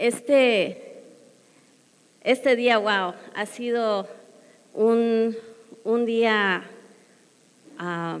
Este, 0.00 0.78
este 2.24 2.56
día, 2.56 2.78
wow, 2.78 3.12
ha 3.34 3.44
sido 3.44 4.08
un, 4.72 5.36
día 6.06 6.64
ah, 7.76 8.18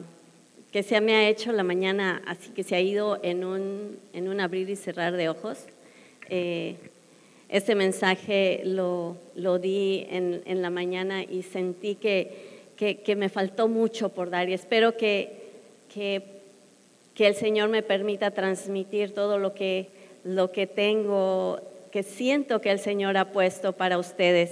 que 0.72 0.82
se 0.82 1.00
me 1.00 1.14
ha 1.14 1.26
hecho 1.30 1.52
la 1.52 1.62
mañana, 1.62 2.20
así 2.26 2.50
que 2.50 2.64
se 2.64 2.76
ha 2.76 2.82
ido 2.82 3.18
en 3.22 3.46
un, 3.46 3.98
en 4.12 4.28
un 4.28 4.40
abrir 4.40 4.68
y 4.68 4.76
cerrar 4.76 5.16
de 5.16 5.30
ojos. 5.30 5.64
Eh, 6.28 6.76
este 7.48 7.74
mensaje 7.74 8.60
lo, 8.66 9.16
lo 9.34 9.58
di 9.58 10.06
en, 10.10 10.42
en, 10.44 10.60
la 10.60 10.68
mañana 10.68 11.22
y 11.22 11.42
sentí 11.44 11.94
que, 11.94 12.30
que, 12.76 12.98
que, 12.98 13.16
me 13.16 13.30
faltó 13.30 13.68
mucho 13.68 14.10
por 14.10 14.28
dar 14.28 14.50
y 14.50 14.52
espero 14.52 14.98
que, 14.98 15.32
que, 15.94 16.24
que 17.14 17.26
el 17.26 17.36
Señor 17.36 17.70
me 17.70 17.82
permita 17.82 18.32
transmitir 18.32 19.14
todo 19.14 19.38
lo 19.38 19.54
que, 19.54 19.88
lo 20.24 20.52
que 20.52 20.66
tengo, 20.66 21.58
que 21.90 22.02
siento 22.02 22.60
que 22.60 22.70
el 22.70 22.78
Señor 22.78 23.16
ha 23.16 23.32
puesto 23.32 23.72
para 23.72 23.98
ustedes. 23.98 24.50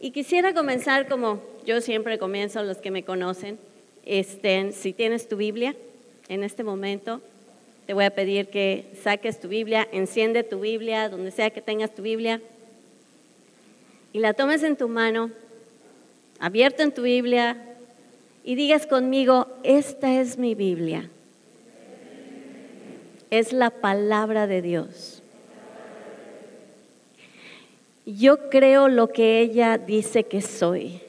Y 0.00 0.10
quisiera 0.10 0.54
comenzar 0.54 1.08
como 1.08 1.42
yo 1.64 1.80
siempre 1.80 2.18
comienzo, 2.18 2.62
los 2.62 2.78
que 2.78 2.90
me 2.90 3.04
conocen, 3.04 3.58
este, 4.06 4.72
si 4.72 4.94
tienes 4.94 5.28
tu 5.28 5.36
Biblia 5.36 5.76
en 6.28 6.42
este 6.42 6.64
momento, 6.64 7.20
te 7.86 7.94
voy 7.94 8.04
a 8.04 8.10
pedir 8.10 8.48
que 8.48 8.86
saques 9.02 9.38
tu 9.38 9.48
Biblia, 9.48 9.86
enciende 9.92 10.44
tu 10.44 10.60
Biblia, 10.60 11.08
donde 11.08 11.30
sea 11.30 11.50
que 11.50 11.60
tengas 11.60 11.94
tu 11.94 12.02
Biblia, 12.02 12.40
y 14.12 14.20
la 14.20 14.32
tomes 14.32 14.62
en 14.62 14.76
tu 14.76 14.88
mano, 14.88 15.30
abierto 16.38 16.82
en 16.82 16.92
tu 16.92 17.02
Biblia, 17.02 17.56
y 18.44 18.54
digas 18.54 18.86
conmigo, 18.86 19.46
esta 19.62 20.20
es 20.20 20.38
mi 20.38 20.54
Biblia. 20.54 21.10
Es 23.30 23.52
la 23.52 23.68
palabra 23.68 24.46
de 24.46 24.62
Dios. 24.62 25.17
Yo 28.08 28.48
creo 28.48 28.88
lo 28.88 29.12
que 29.12 29.40
ella 29.40 29.76
dice 29.76 30.24
que 30.24 30.40
soy 30.40 31.02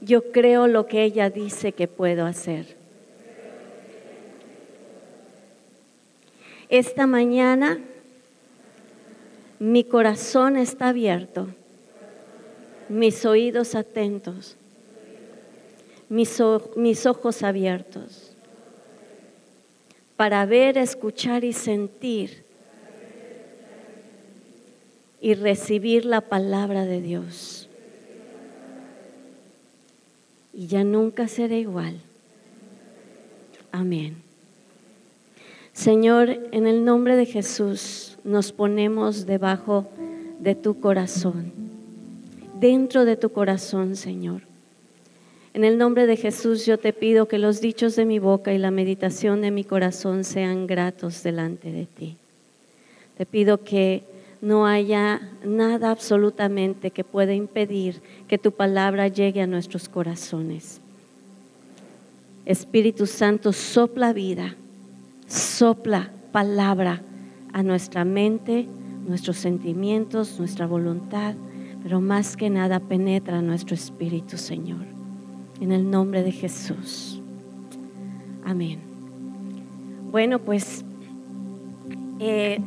yo 0.00 0.30
creo 0.32 0.66
lo 0.66 0.86
que 0.86 1.02
ella 1.02 1.30
dice 1.30 1.72
que 1.72 1.88
puedo 1.88 2.24
hacer. 2.24 2.76
Esta 6.68 7.06
mañana 7.06 7.78
mi 9.58 9.84
corazón 9.84 10.56
está 10.56 10.88
abierto, 10.88 11.48
mis 12.88 13.26
oídos 13.26 13.74
atentos, 13.74 14.56
mis, 16.08 16.38
mis 16.76 17.06
ojos 17.06 17.42
abiertos 17.42 18.32
para 20.16 20.46
ver, 20.46 20.78
escuchar 20.78 21.44
y 21.44 21.52
sentir 21.52 22.44
y 25.20 25.34
recibir 25.34 26.04
la 26.04 26.20
palabra 26.20 26.84
de 26.84 27.00
Dios 27.00 27.68
y 30.58 30.66
ya 30.66 30.82
nunca 30.82 31.28
será 31.28 31.54
igual. 31.54 31.94
Amén. 33.70 34.16
Señor, 35.72 36.30
en 36.50 36.66
el 36.66 36.84
nombre 36.84 37.14
de 37.14 37.26
Jesús 37.26 38.18
nos 38.24 38.50
ponemos 38.50 39.24
debajo 39.24 39.88
de 40.40 40.56
tu 40.56 40.80
corazón, 40.80 41.52
dentro 42.58 43.04
de 43.04 43.16
tu 43.16 43.30
corazón, 43.30 43.94
Señor. 43.94 44.42
En 45.54 45.62
el 45.62 45.78
nombre 45.78 46.08
de 46.08 46.16
Jesús 46.16 46.66
yo 46.66 46.76
te 46.76 46.92
pido 46.92 47.28
que 47.28 47.38
los 47.38 47.60
dichos 47.60 47.94
de 47.94 48.04
mi 48.04 48.18
boca 48.18 48.52
y 48.52 48.58
la 48.58 48.72
meditación 48.72 49.42
de 49.42 49.52
mi 49.52 49.62
corazón 49.62 50.24
sean 50.24 50.66
gratos 50.66 51.22
delante 51.22 51.70
de 51.70 51.86
ti. 51.86 52.16
Te 53.16 53.26
pido 53.26 53.62
que 53.62 54.02
no 54.40 54.66
haya 54.66 55.20
nada 55.44 55.90
absolutamente 55.90 56.90
que 56.90 57.04
pueda 57.04 57.34
impedir 57.34 58.00
que 58.28 58.38
tu 58.38 58.52
palabra 58.52 59.08
llegue 59.08 59.42
a 59.42 59.46
nuestros 59.46 59.88
corazones. 59.88 60.80
Espíritu 62.44 63.06
Santo, 63.06 63.52
sopla 63.52 64.12
vida, 64.12 64.56
sopla 65.26 66.10
palabra 66.32 67.02
a 67.52 67.62
nuestra 67.62 68.04
mente, 68.04 68.66
nuestros 69.06 69.36
sentimientos, 69.36 70.38
nuestra 70.38 70.66
voluntad, 70.66 71.34
pero 71.82 72.00
más 72.00 72.36
que 72.36 72.48
nada 72.50 72.80
penetra 72.80 73.42
nuestro 73.42 73.74
espíritu, 73.74 74.36
Señor. 74.36 74.86
En 75.60 75.72
el 75.72 75.90
nombre 75.90 76.22
de 76.22 76.32
Jesús. 76.32 77.20
Amén. 78.44 78.78
Bueno, 80.10 80.38
pues 80.38 80.84
eh, 82.20 82.60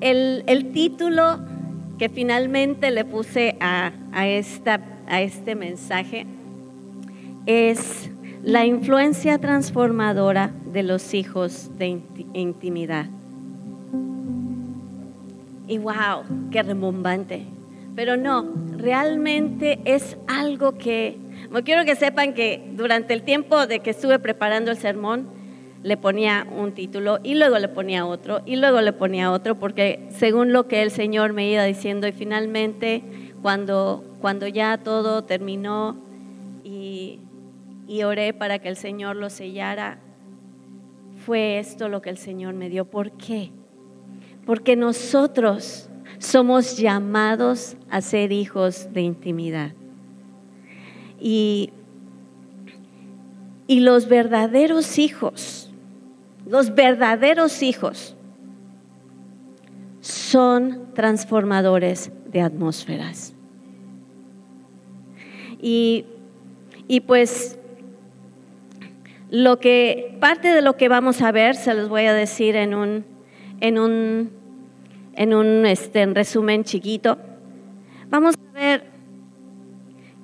el, 0.00 0.70
título 0.72 1.38
que 1.98 2.08
finalmente 2.08 2.90
le 2.90 3.04
puse 3.04 3.56
a, 3.60 3.92
este 4.26 5.54
mensaje 5.54 6.26
es 7.46 8.10
la 8.42 8.64
influencia 8.64 9.38
transformadora 9.38 10.52
de 10.72 10.82
los 10.82 11.14
hijos 11.14 11.70
de 11.78 12.00
intimidad. 12.32 13.06
Y 15.68 15.78
wow, 15.78 16.24
qué 16.50 16.62
remombante. 16.62 17.44
Pero 17.94 18.16
no, 18.16 18.46
realmente 18.76 19.80
es 19.84 20.16
algo 20.26 20.72
que, 20.78 21.18
quiero 21.64 21.84
que 21.84 21.96
sepan 21.96 22.34
que 22.34 22.72
durante 22.74 23.14
el 23.14 23.22
tiempo 23.22 23.66
de 23.66 23.80
que 23.80 23.90
estuve 23.90 24.18
preparando 24.18 24.70
el 24.70 24.78
sermón, 24.78 25.39
le 25.82 25.96
ponía 25.96 26.46
un 26.50 26.72
título 26.72 27.20
y 27.22 27.34
luego 27.34 27.58
le 27.58 27.68
ponía 27.68 28.04
otro 28.06 28.42
y 28.44 28.56
luego 28.56 28.80
le 28.80 28.92
ponía 28.92 29.32
otro, 29.32 29.58
porque 29.58 30.06
según 30.10 30.52
lo 30.52 30.68
que 30.68 30.82
el 30.82 30.90
Señor 30.90 31.32
me 31.32 31.50
iba 31.50 31.64
diciendo 31.64 32.06
y 32.06 32.12
finalmente 32.12 33.02
cuando, 33.42 34.04
cuando 34.20 34.46
ya 34.46 34.78
todo 34.78 35.24
terminó 35.24 35.96
y, 36.64 37.20
y 37.88 38.02
oré 38.02 38.34
para 38.34 38.58
que 38.58 38.68
el 38.68 38.76
Señor 38.76 39.16
lo 39.16 39.30
sellara, 39.30 39.98
fue 41.24 41.58
esto 41.58 41.88
lo 41.88 42.02
que 42.02 42.10
el 42.10 42.18
Señor 42.18 42.54
me 42.54 42.68
dio. 42.68 42.84
¿Por 42.84 43.12
qué? 43.12 43.50
Porque 44.44 44.76
nosotros 44.76 45.88
somos 46.18 46.76
llamados 46.76 47.76
a 47.90 48.00
ser 48.00 48.32
hijos 48.32 48.92
de 48.92 49.02
intimidad. 49.02 49.72
Y, 51.18 51.72
y 53.66 53.80
los 53.80 54.08
verdaderos 54.08 54.98
hijos 54.98 55.69
los 56.50 56.74
verdaderos 56.74 57.62
hijos 57.62 58.16
son 60.00 60.92
transformadores 60.94 62.10
de 62.26 62.40
atmósferas. 62.40 63.34
Y, 65.62 66.06
pues 67.06 67.56
lo 69.30 69.60
que 69.60 70.16
parte 70.18 70.48
de 70.48 70.60
lo 70.60 70.76
que 70.76 70.88
vamos 70.88 71.22
a 71.22 71.30
ver 71.30 71.54
se 71.54 71.72
los 71.72 71.88
voy 71.88 72.06
a 72.06 72.14
decir 72.14 72.56
en 72.56 72.74
un 72.74 73.04
en 73.60 73.78
un 73.78 74.30
en 75.14 75.34
un 75.34 75.66
este, 75.66 76.02
en 76.02 76.16
resumen 76.16 76.64
chiquito. 76.64 77.16
Vamos 78.08 78.34
a 78.34 78.58
ver 78.58 78.84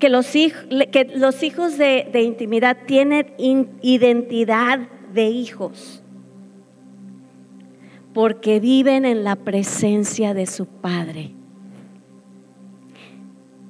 que 0.01 0.09
los, 0.09 0.27
que 0.27 1.13
los 1.15 1.45
hijos 1.45 1.79
de, 1.79 2.11
intimidad 2.21 2.79
tienen 2.87 3.33
identidad 3.39 4.81
de 5.13 5.27
hijos 5.27 6.03
porque 8.17 8.61
viven 8.61 9.05
en 9.05 9.25
la 9.25 9.37
presencia 9.37 10.33
de 10.33 10.47
su 10.47 10.65
Padre. 10.65 11.33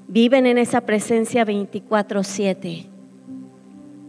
Viven 0.06 0.46
en 0.46 0.56
esa 0.56 0.82
presencia 0.82 1.44
24/7, 1.44 2.86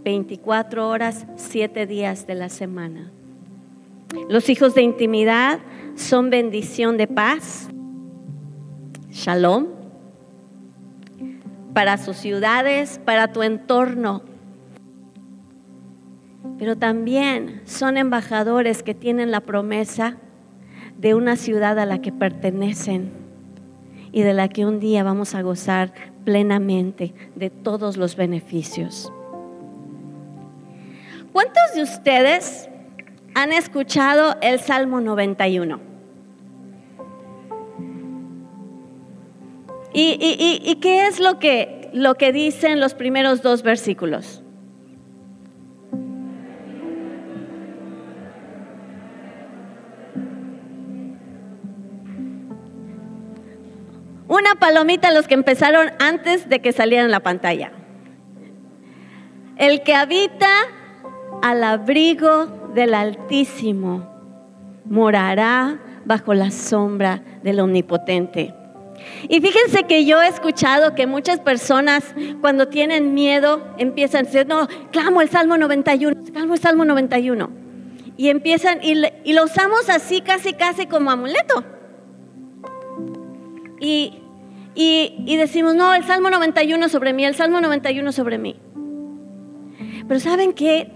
24 0.03 0.89
horas, 0.89 1.25
7 1.37 1.87
días 1.87 2.27
de 2.27 2.35
la 2.35 2.49
semana. 2.49 3.11
Los 4.29 4.47
hijos 4.49 4.75
de 4.75 4.84
intimidad 4.84 5.57
son 5.95 6.29
bendición 6.29 6.97
de 6.97 7.07
paz, 7.07 7.69
shalom, 9.09 9.66
para 11.73 11.97
sus 11.97 12.16
ciudades, 12.16 13.01
para 13.03 13.33
tu 13.33 13.41
entorno. 13.41 14.22
Pero 16.59 16.75
también 16.75 17.61
son 17.66 17.97
embajadores 17.97 18.83
que 18.83 18.93
tienen 18.93 19.31
la 19.31 19.41
promesa 19.41 20.17
de 20.97 21.14
una 21.14 21.35
ciudad 21.35 21.78
a 21.79 21.85
la 21.85 22.02
que 22.02 22.11
pertenecen 22.11 23.11
y 24.11 24.22
de 24.23 24.34
la 24.34 24.47
que 24.47 24.66
un 24.66 24.79
día 24.79 25.03
vamos 25.03 25.35
a 25.35 25.41
gozar 25.41 25.94
plenamente 26.26 27.14
de 27.35 27.49
todos 27.49 27.97
los 27.97 28.16
beneficios. 28.16 29.11
¿Cuántos 31.32 31.76
de 31.76 31.84
ustedes 31.84 32.70
han 33.35 33.52
escuchado 33.52 34.38
el 34.41 34.59
Salmo 34.59 35.02
91? 35.02 35.79
¿Y, 39.93 40.78
qué 40.82 41.08
es 41.08 41.20
lo 41.20 41.40
que, 41.40 41.90
lo 41.93 42.16
que 42.16 42.32
dicen 42.32 42.79
los 42.79 42.93
primeros 42.93 43.41
dos 43.41 43.64
versículos? 43.64 44.43
Una 54.37 54.53
palomita 54.53 55.07
a 55.07 55.13
los 55.13 55.28
que 55.28 55.34
empezaron 55.34 55.89
antes 55.97 56.47
de 56.47 56.59
que 56.59 56.72
salieran 56.72 57.09
la 57.09 57.22
pantalla. 57.22 57.72
El 59.57 59.81
que 59.81 59.95
habita 59.95 60.47
al 61.41 61.63
abrigo 61.63 62.45
del 62.75 62.93
Altísimo 62.93 64.07
morará 64.85 65.79
bajo 66.05 66.35
la 66.35 66.51
sombra 66.51 67.23
del 67.41 67.59
Omnipotente. 67.59 68.53
Y 69.28 69.41
fíjense 69.41 69.85
que 69.85 70.05
yo 70.05 70.22
he 70.22 70.28
escuchado 70.28 70.93
que 70.93 71.07
muchas 71.07 71.40
personas 71.40 72.03
cuando 72.40 72.67
tienen 72.67 73.16
miedo 73.16 73.66
empiezan 73.79 74.22
a 74.22 74.29
decir, 74.29 74.45
no, 74.45 74.67
clamo 74.91 75.22
el 75.22 75.29
Salmo 75.29 75.57
91, 75.57 76.25
clamo 76.31 76.53
el 76.53 76.59
Salmo 76.59 76.85
91. 76.85 77.49
Y 78.17 78.29
empiezan, 78.29 78.81
y, 78.83 79.33
lo 79.33 79.43
usamos 79.43 79.90
así 79.90 80.22
casi, 80.22 80.53
casi 80.53 80.85
como 80.85 81.09
amuleto. 81.09 81.63
Y, 83.79 84.22
y 84.79 85.35
decimos, 85.38 85.76
no, 85.76 85.94
el 85.96 86.03
Salmo 86.03 86.29
91 86.29 86.88
sobre 86.90 87.12
mí, 87.12 87.26
el 87.26 87.35
Salmo 87.35 87.59
91 87.62 88.12
sobre 88.12 88.38
mí. 88.38 88.56
Pero 90.08 90.20
¿saben 90.20 90.53
qué? 90.53 90.91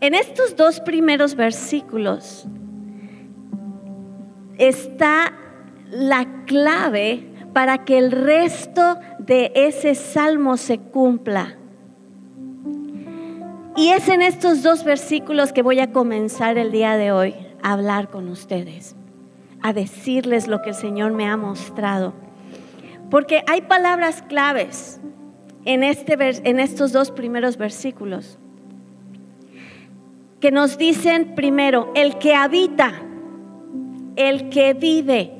En 0.00 0.14
estos 0.14 0.56
dos 0.56 0.80
primeros 0.80 1.34
versículos 1.34 2.46
está 4.58 5.32
la 5.90 6.44
clave 6.46 7.28
para 7.52 7.84
que 7.84 7.98
el 7.98 8.12
resto 8.12 8.98
de 9.18 9.52
ese 9.54 9.94
salmo 9.94 10.56
se 10.56 10.78
cumpla. 10.78 11.56
Y 13.76 13.88
es 13.88 14.08
en 14.08 14.22
estos 14.22 14.62
dos 14.62 14.84
versículos 14.84 15.52
que 15.52 15.62
voy 15.62 15.80
a 15.80 15.92
comenzar 15.92 16.58
el 16.58 16.70
día 16.70 16.96
de 16.96 17.10
hoy 17.10 17.34
a 17.62 17.72
hablar 17.72 18.10
con 18.10 18.28
ustedes, 18.28 18.94
a 19.62 19.72
decirles 19.72 20.46
lo 20.46 20.60
que 20.62 20.70
el 20.70 20.74
Señor 20.74 21.12
me 21.12 21.26
ha 21.26 21.36
mostrado. 21.36 22.21
Porque 23.12 23.44
hay 23.46 23.60
palabras 23.60 24.22
claves 24.22 24.98
en, 25.66 25.82
este, 25.82 26.16
en 26.48 26.58
estos 26.58 26.92
dos 26.92 27.10
primeros 27.10 27.58
versículos 27.58 28.38
que 30.40 30.50
nos 30.50 30.78
dicen 30.78 31.34
primero, 31.34 31.92
el 31.94 32.16
que 32.16 32.34
habita, 32.34 33.02
el 34.16 34.48
que 34.48 34.72
vive, 34.72 35.30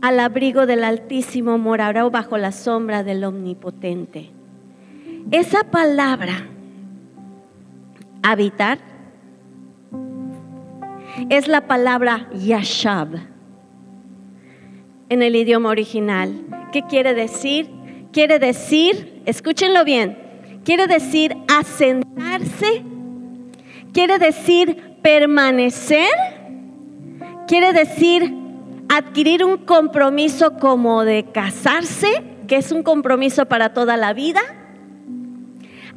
al 0.00 0.20
abrigo 0.20 0.64
del 0.64 0.84
Altísimo 0.84 1.58
morará 1.58 2.08
bajo 2.08 2.38
la 2.38 2.50
sombra 2.50 3.04
del 3.04 3.22
Omnipotente. 3.22 4.30
Esa 5.32 5.64
palabra, 5.64 6.46
habitar, 8.22 8.78
es 11.28 11.46
la 11.46 11.66
palabra 11.66 12.30
yashab 12.32 13.31
en 15.12 15.22
el 15.22 15.36
idioma 15.36 15.68
original. 15.68 16.32
¿Qué 16.72 16.82
quiere 16.88 17.12
decir? 17.12 17.68
Quiere 18.12 18.38
decir, 18.38 19.20
escúchenlo 19.26 19.84
bien, 19.84 20.16
quiere 20.64 20.86
decir 20.86 21.36
asentarse, 21.48 22.82
quiere 23.92 24.18
decir 24.18 24.96
permanecer, 25.02 26.08
quiere 27.46 27.74
decir 27.74 28.34
adquirir 28.88 29.44
un 29.44 29.58
compromiso 29.58 30.54
como 30.58 31.04
de 31.04 31.26
casarse, 31.30 32.22
que 32.48 32.56
es 32.56 32.72
un 32.72 32.82
compromiso 32.82 33.44
para 33.44 33.74
toda 33.74 33.98
la 33.98 34.14
vida. 34.14 34.40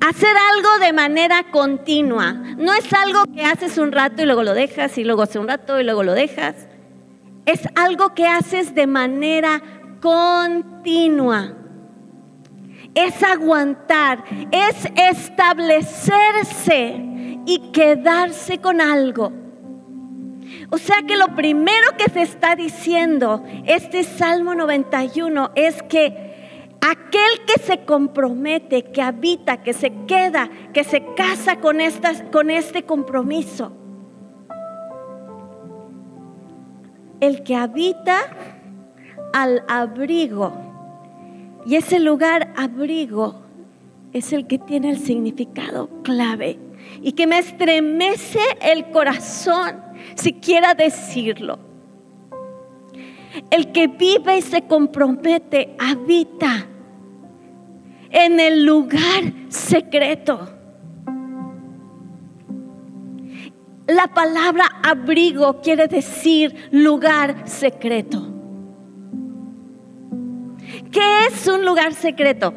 Hacer 0.05 0.35
algo 0.53 0.85
de 0.85 0.91
manera 0.91 1.51
continua. 1.51 2.33
No 2.57 2.73
es 2.73 2.91
algo 2.93 3.23
que 3.33 3.45
haces 3.45 3.77
un 3.77 3.93
rato 3.93 4.23
y 4.23 4.25
luego 4.25 4.43
lo 4.43 4.53
dejas 4.53 4.97
y 4.97 5.05
luego 5.05 5.21
hace 5.21 5.39
un 5.39 5.47
rato 5.47 5.79
y 5.79 5.85
luego 5.85 6.03
lo 6.03 6.11
dejas. 6.11 6.67
Es 7.45 7.67
algo 7.75 8.13
que 8.13 8.27
haces 8.27 8.73
de 8.73 8.87
manera 8.87 9.61
continua. 10.01 11.53
Es 12.93 13.21
aguantar, 13.23 14.23
es 14.51 14.87
establecerse 14.95 17.01
y 17.45 17.71
quedarse 17.71 18.59
con 18.59 18.81
algo. 18.81 19.31
O 20.69 20.77
sea 20.77 20.97
que 21.07 21.17
lo 21.17 21.35
primero 21.35 21.91
que 21.97 22.11
se 22.11 22.21
está 22.21 22.55
diciendo 22.55 23.43
este 23.65 24.03
Salmo 24.03 24.53
91 24.55 25.51
es 25.55 25.81
que 25.83 26.73
aquel 26.81 27.45
que 27.45 27.61
se 27.61 27.85
compromete, 27.85 28.83
que 28.83 29.01
habita, 29.01 29.63
que 29.63 29.73
se 29.73 29.91
queda, 30.07 30.49
que 30.73 30.83
se 30.83 31.03
casa 31.15 31.59
con, 31.59 31.77
con 32.31 32.49
este 32.49 32.83
compromiso, 32.83 33.71
el 37.25 37.43
que 37.43 37.55
habita 37.55 38.19
al 39.33 39.63
abrigo, 39.67 40.53
y 41.65 41.75
ese 41.75 41.99
lugar 41.99 42.53
abrigo 42.55 43.41
es 44.13 44.31
el 44.31 44.47
que 44.47 44.59
tiene 44.59 44.91
el 44.91 44.99
significado 44.99 45.89
clave 46.03 46.59
y 47.01 47.13
que 47.13 47.27
me 47.27 47.39
estremece 47.39 48.39
el 48.61 48.91
corazón 48.91 49.81
siquiera 50.15 50.73
decirlo. 50.73 51.59
El 53.49 53.71
que 53.71 53.87
vive 53.87 54.37
y 54.37 54.41
se 54.41 54.61
compromete 54.61 55.75
habita 55.79 56.67
en 58.09 58.39
el 58.39 58.65
lugar 58.65 59.23
secreto. 59.49 60.54
La 63.87 64.07
palabra 64.07 64.65
abrigo 64.83 65.61
quiere 65.61 65.87
decir 65.87 66.69
lugar 66.71 67.47
secreto. 67.47 68.33
¿Qué 70.91 71.25
es 71.27 71.47
un 71.47 71.63
lugar 71.63 71.93
secreto? 71.93 72.53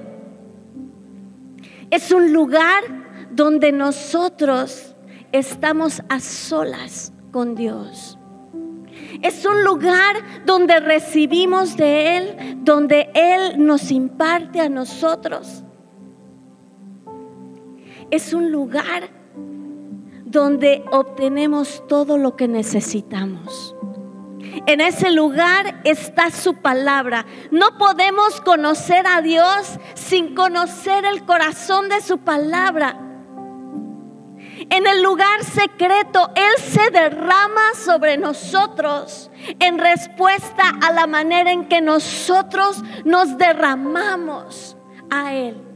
Es 1.90 2.12
un 2.12 2.32
lugar 2.32 2.82
donde 3.30 3.72
nosotros 3.72 4.96
estamos 5.32 6.02
a 6.08 6.18
solas 6.20 7.12
con 7.30 7.54
Dios. 7.54 8.18
Es 9.22 9.44
un 9.44 9.64
lugar 9.64 10.44
donde 10.46 10.80
recibimos 10.80 11.76
de 11.76 12.16
Él, 12.16 12.58
donde 12.62 13.10
Él 13.14 13.64
nos 13.64 13.90
imparte 13.90 14.60
a 14.60 14.70
nosotros. 14.70 15.62
Es 18.10 18.32
un 18.32 18.50
lugar 18.50 19.17
donde 20.30 20.84
obtenemos 20.90 21.82
todo 21.88 22.18
lo 22.18 22.36
que 22.36 22.48
necesitamos. 22.48 23.74
En 24.66 24.80
ese 24.80 25.10
lugar 25.10 25.80
está 25.84 26.30
su 26.30 26.54
palabra. 26.54 27.26
No 27.50 27.78
podemos 27.78 28.40
conocer 28.40 29.06
a 29.06 29.22
Dios 29.22 29.78
sin 29.94 30.34
conocer 30.34 31.04
el 31.04 31.24
corazón 31.24 31.88
de 31.88 32.00
su 32.00 32.18
palabra. 32.18 32.98
En 34.70 34.86
el 34.86 35.02
lugar 35.02 35.44
secreto, 35.44 36.30
Él 36.34 36.62
se 36.62 36.90
derrama 36.90 37.74
sobre 37.74 38.18
nosotros 38.18 39.30
en 39.60 39.78
respuesta 39.78 40.62
a 40.82 40.92
la 40.92 41.06
manera 41.06 41.52
en 41.52 41.68
que 41.68 41.80
nosotros 41.80 42.82
nos 43.04 43.38
derramamos 43.38 44.76
a 45.10 45.34
Él. 45.34 45.67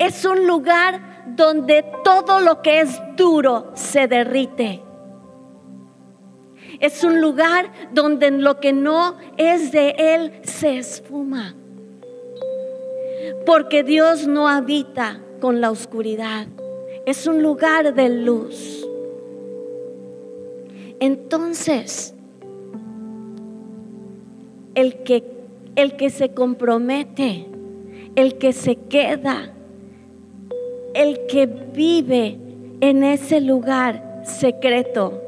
Es 0.00 0.24
un 0.24 0.48
lugar 0.48 1.24
donde 1.36 1.84
todo 2.02 2.40
lo 2.40 2.60
que 2.60 2.80
es 2.80 3.00
duro 3.16 3.70
se 3.74 4.08
derrite. 4.08 4.82
Es 6.80 7.04
un 7.04 7.20
lugar 7.20 7.70
donde 7.92 8.32
lo 8.32 8.58
que 8.58 8.72
no 8.72 9.16
es 9.36 9.70
de 9.70 9.94
Él 9.96 10.40
se 10.42 10.78
esfuma 10.78 11.54
porque 13.46 13.82
Dios 13.82 14.26
no 14.26 14.48
habita 14.48 15.20
con 15.40 15.60
la 15.60 15.70
oscuridad, 15.70 16.46
es 17.06 17.26
un 17.26 17.42
lugar 17.42 17.94
de 17.94 18.08
luz. 18.08 18.86
Entonces, 21.00 22.14
el 24.74 25.02
que, 25.02 25.24
el 25.76 25.96
que 25.96 26.10
se 26.10 26.34
compromete, 26.34 27.46
el 28.16 28.36
que 28.38 28.52
se 28.52 28.76
queda, 28.76 29.54
el 30.94 31.26
que 31.26 31.46
vive 31.46 32.38
en 32.80 33.04
ese 33.04 33.40
lugar 33.40 34.22
secreto, 34.24 35.22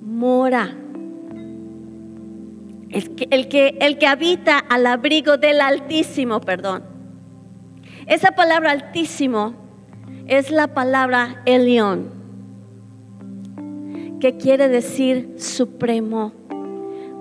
mora 0.00 0.76
el 2.90 3.14
que, 3.48 3.78
el 3.80 3.98
que, 3.98 4.06
habita 4.06 4.58
al 4.58 4.86
abrigo 4.86 5.36
del 5.36 5.60
Altísimo, 5.60 6.40
perdón. 6.40 6.82
Esa 8.06 8.32
palabra 8.32 8.72
Altísimo 8.72 9.54
es 10.26 10.50
la 10.50 10.74
palabra 10.74 11.42
Elión, 11.46 12.10
que 14.20 14.36
quiere 14.36 14.68
decir 14.68 15.36
supremo, 15.38 16.32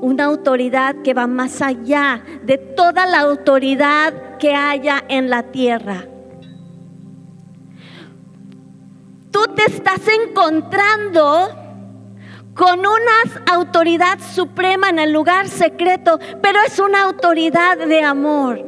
una 0.01 0.25
autoridad 0.25 0.95
que 1.03 1.13
va 1.13 1.27
más 1.27 1.61
allá 1.61 2.23
de 2.43 2.57
toda 2.57 3.05
la 3.05 3.19
autoridad 3.19 4.37
que 4.37 4.55
haya 4.55 5.03
en 5.07 5.29
la 5.29 5.43
tierra. 5.43 6.05
te 9.59 9.65
estás 9.65 10.01
encontrando 10.07 11.49
con 12.53 12.79
una 12.79 13.51
autoridad 13.51 14.19
suprema 14.19 14.89
en 14.89 14.99
el 14.99 15.11
lugar 15.11 15.47
secreto, 15.47 16.19
pero 16.41 16.59
es 16.65 16.79
una 16.79 17.03
autoridad 17.03 17.77
de 17.77 18.03
amor. 18.03 18.65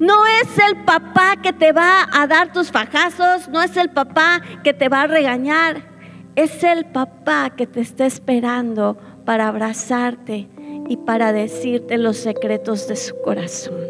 No 0.00 0.26
es 0.26 0.58
el 0.58 0.84
papá 0.84 1.36
que 1.40 1.52
te 1.52 1.72
va 1.72 2.08
a 2.12 2.26
dar 2.26 2.52
tus 2.52 2.70
fajazos, 2.70 3.48
no 3.48 3.62
es 3.62 3.76
el 3.76 3.90
papá 3.90 4.40
que 4.62 4.74
te 4.74 4.88
va 4.88 5.02
a 5.02 5.06
regañar, 5.06 5.82
es 6.34 6.64
el 6.64 6.86
papá 6.86 7.50
que 7.50 7.66
te 7.66 7.80
está 7.80 8.06
esperando 8.06 8.98
para 9.24 9.48
abrazarte 9.48 10.48
y 10.88 10.96
para 10.98 11.32
decirte 11.32 11.98
los 11.98 12.16
secretos 12.16 12.88
de 12.88 12.96
su 12.96 13.20
corazón. 13.20 13.80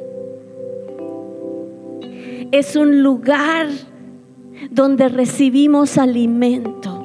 Es 2.53 2.76
un 2.76 3.03
lugar 3.03 3.69
donde 4.71 5.09
recibimos 5.09 5.99
alimento 5.99 7.05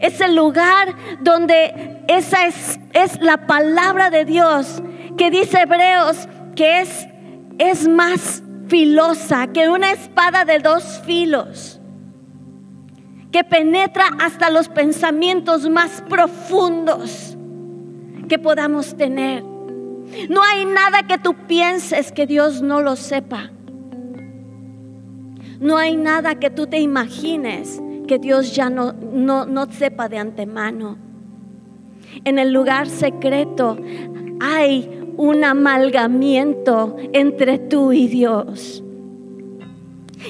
es 0.00 0.20
el 0.20 0.34
lugar 0.34 0.94
donde 1.20 2.02
esa 2.08 2.46
es, 2.46 2.80
es 2.92 3.20
la 3.20 3.46
palabra 3.46 4.10
de 4.10 4.24
Dios 4.24 4.82
que 5.16 5.30
dice 5.30 5.60
Hebreos 5.60 6.26
que 6.56 6.80
es, 6.80 7.06
es 7.58 7.86
más 7.86 8.42
filosa 8.68 9.48
que 9.48 9.68
una 9.68 9.92
espada 9.92 10.44
de 10.44 10.58
dos 10.58 11.02
filos, 11.04 11.80
que 13.30 13.44
penetra 13.44 14.04
hasta 14.20 14.50
los 14.50 14.68
pensamientos 14.68 15.68
más 15.68 16.02
profundos 16.08 17.29
que 18.30 18.38
podamos 18.38 18.96
tener. 18.96 19.42
No 19.42 20.42
hay 20.42 20.64
nada 20.64 21.02
que 21.02 21.18
tú 21.18 21.34
pienses 21.46 22.12
que 22.12 22.26
Dios 22.26 22.62
no 22.62 22.80
lo 22.80 22.96
sepa. 22.96 23.50
No 25.58 25.76
hay 25.76 25.96
nada 25.96 26.36
que 26.36 26.48
tú 26.48 26.66
te 26.66 26.78
imagines 26.78 27.82
que 28.06 28.18
Dios 28.18 28.54
ya 28.54 28.70
no, 28.70 28.92
no, 28.92 29.66
sepa 29.70 30.08
de 30.08 30.18
antemano. 30.18 30.96
En 32.24 32.38
el 32.38 32.52
lugar 32.52 32.88
secreto 32.88 33.76
hay 34.40 35.12
un 35.16 35.44
amalgamiento 35.44 36.96
entre 37.12 37.58
tú 37.58 37.92
y 37.92 38.06
Dios. 38.06 38.82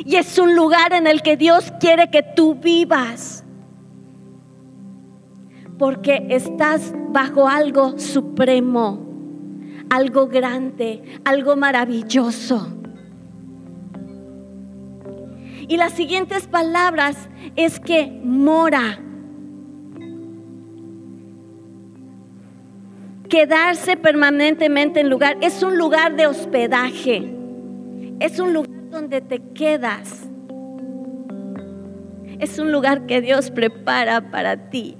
Y 0.04 0.16
es 0.16 0.38
un 0.38 0.56
lugar 0.56 0.94
en 0.94 1.06
el 1.06 1.20
que 1.22 1.36
Dios 1.36 1.72
quiere 1.80 2.10
que 2.10 2.22
tú 2.22 2.54
vivas. 2.54 3.44
Porque 5.80 6.26
estás 6.28 6.92
bajo 7.08 7.48
algo 7.48 7.98
supremo, 7.98 9.02
algo 9.88 10.26
grande, 10.26 11.02
algo 11.24 11.56
maravilloso. 11.56 12.76
Y 15.66 15.78
las 15.78 15.94
siguientes 15.94 16.46
palabras 16.48 17.30
es 17.56 17.80
que 17.80 18.12
mora. 18.22 18.98
Quedarse 23.30 23.96
permanentemente 23.96 25.00
en 25.00 25.08
lugar 25.08 25.38
es 25.40 25.62
un 25.62 25.78
lugar 25.78 26.14
de 26.14 26.26
hospedaje. 26.26 27.34
Es 28.18 28.38
un 28.38 28.52
lugar 28.52 28.90
donde 28.90 29.22
te 29.22 29.40
quedas. 29.54 30.28
Es 32.38 32.58
un 32.58 32.70
lugar 32.70 33.06
que 33.06 33.22
Dios 33.22 33.50
prepara 33.50 34.30
para 34.30 34.68
ti. 34.68 34.99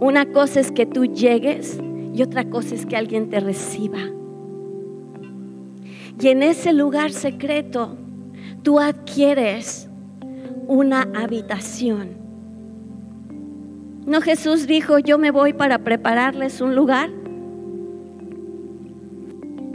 Una 0.00 0.32
cosa 0.32 0.60
es 0.60 0.72
que 0.72 0.86
tú 0.86 1.04
llegues 1.04 1.78
y 2.14 2.22
otra 2.22 2.48
cosa 2.48 2.74
es 2.74 2.86
que 2.86 2.96
alguien 2.96 3.28
te 3.28 3.38
reciba. 3.38 3.98
Y 6.18 6.28
en 6.28 6.42
ese 6.42 6.72
lugar 6.72 7.12
secreto 7.12 7.96
tú 8.62 8.80
adquieres 8.80 9.88
una 10.66 11.02
habitación. 11.14 12.10
No 14.06 14.22
Jesús 14.22 14.66
dijo, 14.66 14.98
yo 14.98 15.18
me 15.18 15.30
voy 15.30 15.52
para 15.52 15.78
prepararles 15.80 16.62
un 16.62 16.74
lugar. 16.74 17.10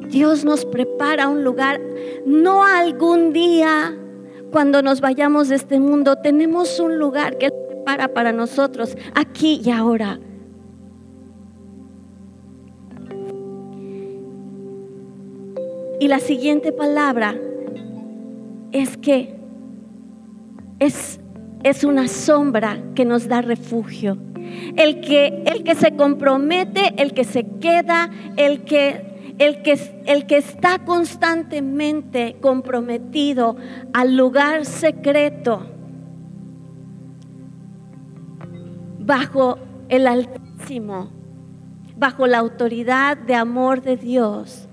Dios 0.10 0.44
nos 0.44 0.65
prepara 0.65 1.29
un 1.29 1.44
lugar, 1.44 1.79
no 2.25 2.63
algún 2.63 3.32
día 3.32 3.96
cuando 4.51 4.82
nos 4.82 5.01
vayamos 5.01 5.50
de 5.50 5.55
este 5.55 5.79
mundo, 5.79 6.15
tenemos 6.15 6.79
un 6.79 6.98
lugar 6.98 7.38
que 7.38 7.51
prepara 7.86 8.13
para 8.13 8.32
nosotros, 8.32 8.98
aquí 9.13 9.62
y 9.63 9.70
ahora. 9.70 10.20
Y 16.00 16.08
la 16.08 16.20
siguiente 16.20 16.72
palabra 16.72 17.36
es 18.72 18.98
que 18.98 19.36
es, 20.80 21.20
es 21.63 21.84
una 21.84 22.08
sombra 22.08 22.80
que 22.96 23.06
nos 23.06 23.27
da 23.27 23.42
refugio. 23.42 24.18
El 24.75 25.01
que, 25.01 25.44
el 25.46 25.63
que 25.63 25.75
se 25.75 25.96
compromete, 25.96 26.94
el 26.98 27.13
que 27.13 27.24
se 27.24 27.46
queda, 27.60 28.10
el 28.36 28.63
que, 28.63 29.36
el, 29.38 29.62
que, 29.62 29.80
el 30.06 30.25
que 30.25 30.38
está 30.38 30.80
constantemente 30.80 32.38
comprometido 32.42 33.56
al 33.94 34.15
lugar 34.18 34.65
secreto 34.65 35.75
bajo 39.05 39.59
el 39.88 40.07
Altísimo, 40.07 41.12
bajo 41.95 42.25
la 42.25 42.39
autoridad 42.39 43.17
de 43.17 43.35
amor 43.35 43.81
de 43.81 43.97
Dios. 43.97 44.67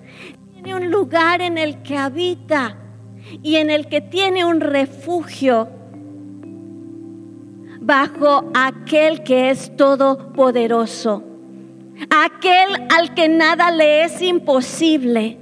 Tiene 0.52 0.74
un 0.74 0.90
lugar 0.90 1.42
en 1.42 1.58
el 1.58 1.82
que 1.82 1.98
habita 1.98 2.76
y 3.42 3.56
en 3.56 3.68
el 3.68 3.88
que 3.88 4.00
tiene 4.00 4.44
un 4.44 4.60
refugio 4.60 5.68
bajo 7.80 8.50
aquel 8.54 9.22
que 9.22 9.50
es 9.50 9.76
todopoderoso, 9.76 11.24
aquel 12.10 12.86
al 12.96 13.12
que 13.14 13.28
nada 13.28 13.70
le 13.70 14.04
es 14.04 14.22
imposible, 14.22 15.36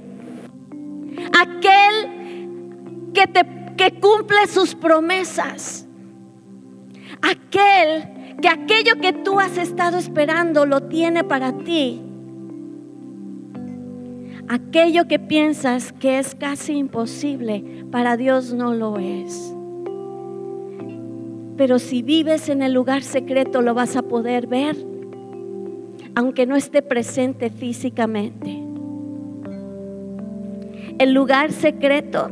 aquel 1.39 3.13
que, 3.13 3.29
que 3.77 3.99
cumple 3.99 4.47
sus 4.47 4.75
promesas, 4.75 5.87
aquel 7.21 8.20
que 8.39 8.49
aquello 8.49 8.99
que 9.01 9.13
tú 9.13 9.39
has 9.39 9.57
estado 9.57 9.97
esperando 9.97 10.65
lo 10.65 10.81
tiene 10.81 11.23
para 11.23 11.57
ti 11.57 12.01
aquello 14.51 15.07
que 15.07 15.17
piensas 15.17 15.93
que 15.93 16.19
es 16.19 16.35
casi 16.35 16.73
imposible, 16.73 17.85
para 17.89 18.17
Dios 18.17 18.53
no 18.53 18.73
lo 18.73 18.99
es. 18.99 19.55
Pero 21.55 21.79
si 21.79 22.01
vives 22.01 22.49
en 22.49 22.61
el 22.61 22.73
lugar 22.73 23.01
secreto 23.01 23.61
lo 23.61 23.73
vas 23.73 23.95
a 23.95 24.01
poder 24.01 24.47
ver, 24.47 24.75
aunque 26.15 26.45
no 26.45 26.57
esté 26.57 26.81
presente 26.81 27.49
físicamente. 27.49 28.61
El 30.99 31.13
lugar 31.13 31.53
secreto, 31.53 32.29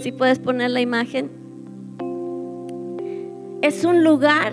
si 0.00 0.10
puedes 0.10 0.40
poner 0.40 0.72
la 0.72 0.80
imagen, 0.80 1.30
es 3.66 3.84
un 3.84 4.04
lugar 4.04 4.52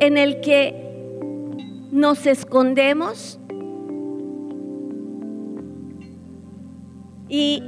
en 0.00 0.16
el 0.16 0.40
que 0.40 0.74
nos 1.92 2.26
escondemos 2.26 3.38
Y, 7.36 7.62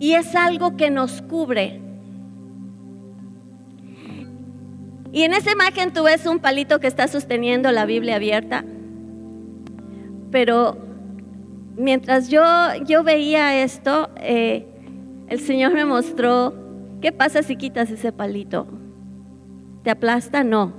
es 0.00 0.36
algo 0.36 0.76
que 0.76 0.90
nos 0.90 1.22
cubre. 1.22 1.80
Y 5.12 5.22
en 5.22 5.32
esa 5.32 5.50
imagen 5.52 5.92
tú 5.92 6.04
ves 6.04 6.26
un 6.26 6.38
palito 6.38 6.78
que 6.78 6.86
está 6.86 7.08
sosteniendo 7.08 7.72
la 7.72 7.86
Biblia 7.86 8.16
abierta. 8.16 8.64
Pero 10.30 10.76
mientras 11.76 12.28
yo, 12.28 12.42
yo 12.86 13.02
veía 13.02 13.62
esto, 13.62 14.10
eh, 14.16 14.66
el 15.28 15.40
Señor 15.40 15.72
me 15.72 15.84
mostró, 15.84 16.54
¿qué 17.04 17.12
pasa 17.12 17.42
si 17.42 17.56
quitas 17.56 17.90
ese 17.90 18.12
palito? 18.12 18.66
¿Te 19.82 19.90
aplasta? 19.90 20.42
No, 20.42 20.72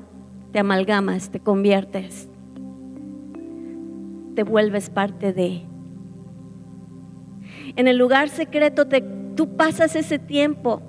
te 0.51 0.57
amalgamas, 0.57 1.29
te 1.29 1.39
conviertes, 1.39 2.27
te 4.33 4.41
vuelves 4.41 4.89
parte 4.89 5.33
de 5.33 5.61
en 7.75 7.87
el 7.87 7.97
lugar 7.97 8.29
secreto 8.29 8.87
te, 8.87 9.01
tú 9.35 9.55
pasas 9.55 9.95
ese 9.95 10.17
tiempo. 10.17 10.81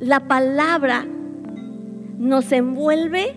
La 0.00 0.26
palabra 0.26 1.06
nos 2.18 2.50
envuelve 2.50 3.36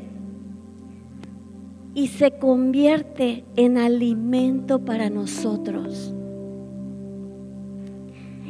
y 1.93 2.07
se 2.07 2.31
convierte 2.31 3.45
en 3.55 3.77
alimento 3.77 4.83
para 4.83 5.11
nosotros. 5.11 6.15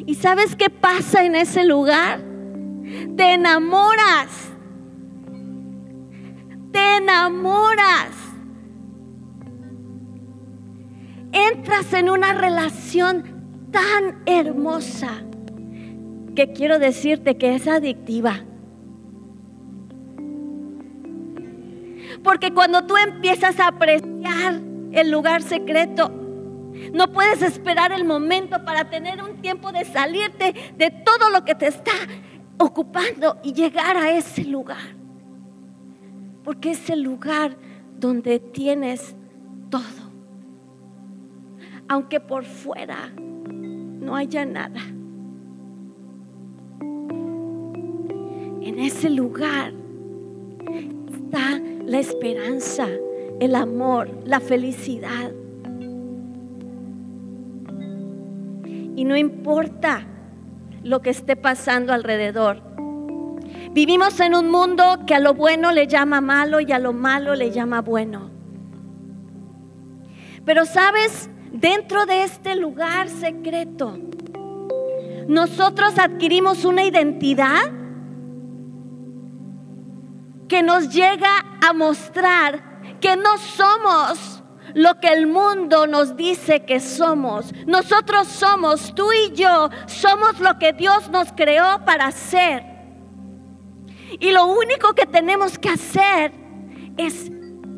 ¿Y 0.06 0.16
sabes 0.16 0.56
qué 0.56 0.70
pasa 0.70 1.24
en 1.24 1.36
ese 1.36 1.64
lugar? 1.64 2.22
Te 3.16 3.34
enamoras. 3.34 4.50
Te 6.72 6.98
enamoras. 6.98 8.10
Entra 11.32 11.80
entras 11.80 11.94
en 11.94 12.10
una 12.10 12.34
relación 12.34 13.70
tan 13.72 14.24
hermosa 14.26 15.24
que 16.36 16.52
quiero 16.54 16.80
decirte 16.80 17.38
que 17.38 17.54
es 17.54 17.68
adictiva. 17.68 18.44
Porque 22.24 22.54
cuando 22.54 22.86
tú 22.86 22.96
empiezas 22.98 23.60
a 23.60 23.68
apreciar 23.68 24.62
el 24.92 25.12
lugar 25.12 25.44
secreto, 25.44 26.12
no 26.94 27.12
puedes 27.12 27.42
esperar 27.42 27.92
el 27.92 28.06
momento 28.06 28.64
para 28.64 28.90
tener 28.90 29.22
un 29.24 29.42
tiempo 29.42 29.72
de 29.72 29.86
salirte 29.86 30.54
de 30.78 30.92
todo 30.92 31.30
lo 31.30 31.44
que 31.44 31.56
te 31.56 31.68
está 31.68 31.92
ocupando 32.58 33.38
y 33.44 33.54
llegar 33.54 33.98
a 33.98 34.12
ese 34.12 34.44
lugar. 34.46 34.96
Porque 36.44 36.72
es 36.72 36.90
el 36.90 37.02
lugar 37.02 37.58
donde 37.98 38.40
tienes 38.40 39.16
todo. 39.70 39.84
Aunque 41.88 42.20
por 42.20 42.46
fuera 42.46 43.12
no 43.18 44.16
haya 44.16 44.46
nada. 44.46 44.82
En 48.62 48.78
ese 48.78 49.10
lugar 49.10 49.74
está 51.12 51.60
la 51.86 52.00
esperanza, 52.00 52.88
el 53.40 53.56
amor, 53.56 54.10
la 54.26 54.40
felicidad. 54.40 55.32
Y 59.00 59.06
no 59.06 59.16
importa 59.16 60.06
lo 60.84 61.02
que 61.02 61.10
esté 61.10 61.38
pasando 61.38 61.94
alrededor. 61.94 62.62
Vivimos 63.72 64.20
en 64.20 64.36
un 64.36 64.52
mundo 64.52 64.84
que 65.08 65.16
a 65.16 65.22
lo 65.22 65.34
bueno 65.34 65.72
le 65.72 65.88
llama 65.88 66.20
malo 66.20 66.60
y 66.60 66.74
a 66.74 66.80
lo 66.80 66.92
malo 66.92 67.34
le 67.34 67.50
llama 67.50 67.80
bueno. 67.80 68.30
Pero 70.44 70.66
sabes, 70.66 71.30
dentro 71.54 72.06
de 72.08 72.24
este 72.24 72.58
lugar 72.58 73.08
secreto, 73.08 73.98
nosotros 75.30 75.98
adquirimos 75.98 76.66
una 76.66 76.84
identidad 76.84 77.72
que 80.50 80.62
nos 80.62 80.94
llega 80.94 81.32
a 81.66 81.72
mostrar 81.72 82.82
que 83.00 83.16
no 83.16 83.38
somos 83.38 84.39
lo 84.74 85.00
que 85.00 85.08
el 85.08 85.28
mundo 85.28 85.88
nos 85.88 86.16
dice 86.16 86.62
que 86.62 86.80
somos. 86.80 87.54
Nosotros 87.66 88.28
somos, 88.28 88.94
tú 88.96 89.08
y 89.12 89.32
yo, 89.34 89.70
somos 89.88 90.40
lo 90.40 90.58
que 90.60 90.74
Dios 90.74 91.10
nos 91.10 91.32
creó 91.32 91.84
para 91.86 92.12
ser. 92.12 92.64
Y 94.20 94.32
lo 94.32 94.48
único 94.48 94.94
que 94.94 95.06
tenemos 95.06 95.58
que 95.58 95.70
hacer 95.70 96.32
es 96.98 97.32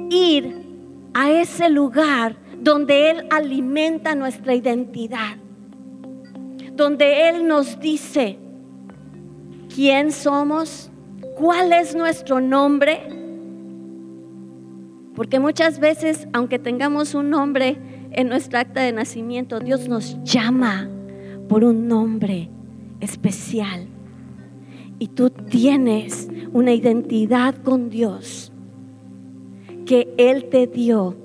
ir 0.09 0.65
a 1.13 1.31
ese 1.31 1.69
lugar 1.69 2.35
donde 2.57 3.11
Él 3.11 3.27
alimenta 3.31 4.15
nuestra 4.15 4.53
identidad. 4.55 5.37
Donde 6.73 7.29
Él 7.29 7.47
nos 7.47 7.79
dice 7.79 8.39
quién 9.73 10.11
somos, 10.11 10.89
cuál 11.37 11.73
es 11.73 11.95
nuestro 11.95 12.39
nombre 12.39 13.20
porque 15.15 15.39
muchas 15.39 15.79
veces, 15.79 16.27
aunque 16.33 16.59
tengamos 16.59 17.15
un 17.15 17.29
nombre 17.29 17.77
en 18.11 18.29
nuestra 18.29 18.61
acta 18.61 18.81
de 18.81 18.93
nacimiento, 18.93 19.59
Dios 19.59 19.87
nos 19.87 20.21
llama 20.23 20.89
por 21.49 21.63
un 21.63 21.87
nombre 21.87 22.49
especial. 22.99 23.87
Y 24.99 25.07
tú 25.07 25.29
tienes 25.29 26.29
una 26.53 26.73
identidad 26.73 27.55
con 27.55 27.89
Dios 27.89 28.51
que 29.85 30.13
Él 30.17 30.45
te 30.49 30.67
dio 30.67 31.17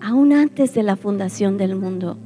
aún 0.00 0.32
antes 0.32 0.74
de 0.74 0.82
la 0.82 0.96
fundación 0.96 1.58
del 1.58 1.76
mundo. 1.76 2.18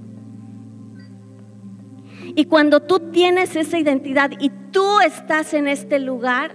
Y 2.35 2.47
cuando 2.47 2.81
tú 2.81 3.01
tienes 3.13 3.57
esa 3.57 3.79
identidad 3.79 4.31
y 4.39 4.51
tú 4.71 5.01
estás 5.01 5.55
en 5.55 5.69
este 5.69 5.99
lugar, 5.99 6.55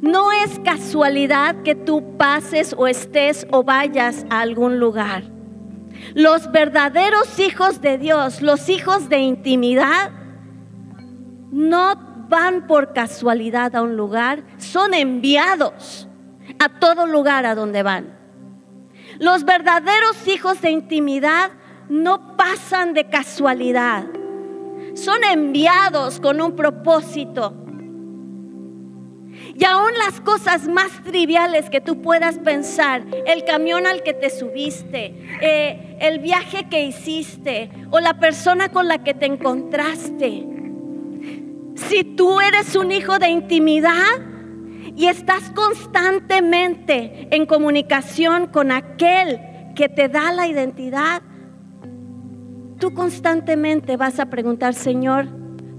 no 0.00 0.32
es 0.32 0.58
casualidad 0.60 1.62
que 1.62 1.74
tú 1.74 2.16
pases 2.16 2.74
o 2.76 2.86
estés 2.86 3.46
o 3.50 3.62
vayas 3.62 4.26
a 4.30 4.40
algún 4.40 4.78
lugar. 4.78 5.24
Los 6.14 6.50
verdaderos 6.52 7.38
hijos 7.38 7.80
de 7.80 7.98
Dios, 7.98 8.42
los 8.42 8.68
hijos 8.68 9.08
de 9.08 9.18
intimidad, 9.18 10.10
no 11.50 11.94
van 12.28 12.66
por 12.66 12.92
casualidad 12.92 13.74
a 13.74 13.82
un 13.82 13.96
lugar, 13.96 14.42
son 14.58 14.94
enviados 14.94 16.08
a 16.58 16.68
todo 16.78 17.06
lugar 17.06 17.46
a 17.46 17.54
donde 17.54 17.82
van. 17.82 18.16
Los 19.18 19.44
verdaderos 19.44 20.28
hijos 20.28 20.60
de 20.60 20.70
intimidad 20.70 21.50
no 21.88 22.36
pasan 22.36 22.92
de 22.92 23.08
casualidad, 23.08 24.04
son 24.94 25.24
enviados 25.24 26.20
con 26.20 26.40
un 26.40 26.54
propósito 26.56 27.65
y 29.58 29.64
aún 29.64 29.92
las 30.06 30.20
cosas 30.20 30.68
más 30.68 31.02
triviales 31.02 31.70
que 31.70 31.80
tú 31.80 32.02
puedas 32.02 32.38
pensar, 32.38 33.02
el 33.26 33.44
camión 33.44 33.86
al 33.86 34.02
que 34.02 34.12
te 34.12 34.28
subiste, 34.28 35.14
eh, 35.40 35.96
el 36.00 36.18
viaje 36.18 36.68
que 36.68 36.84
hiciste 36.84 37.70
o 37.90 38.00
la 38.00 38.18
persona 38.18 38.68
con 38.68 38.86
la 38.86 39.02
que 39.02 39.14
te 39.14 39.24
encontraste. 39.24 40.46
Si 41.74 42.04
tú 42.04 42.40
eres 42.40 42.76
un 42.76 42.92
hijo 42.92 43.18
de 43.18 43.28
intimidad 43.28 44.20
y 44.94 45.06
estás 45.06 45.50
constantemente 45.50 47.28
en 47.30 47.46
comunicación 47.46 48.48
con 48.48 48.72
aquel 48.72 49.40
que 49.74 49.88
te 49.88 50.08
da 50.08 50.32
la 50.32 50.46
identidad, 50.46 51.22
tú 52.78 52.92
constantemente 52.92 53.96
vas 53.96 54.20
a 54.20 54.26
preguntar, 54.26 54.74
Señor, 54.74 55.28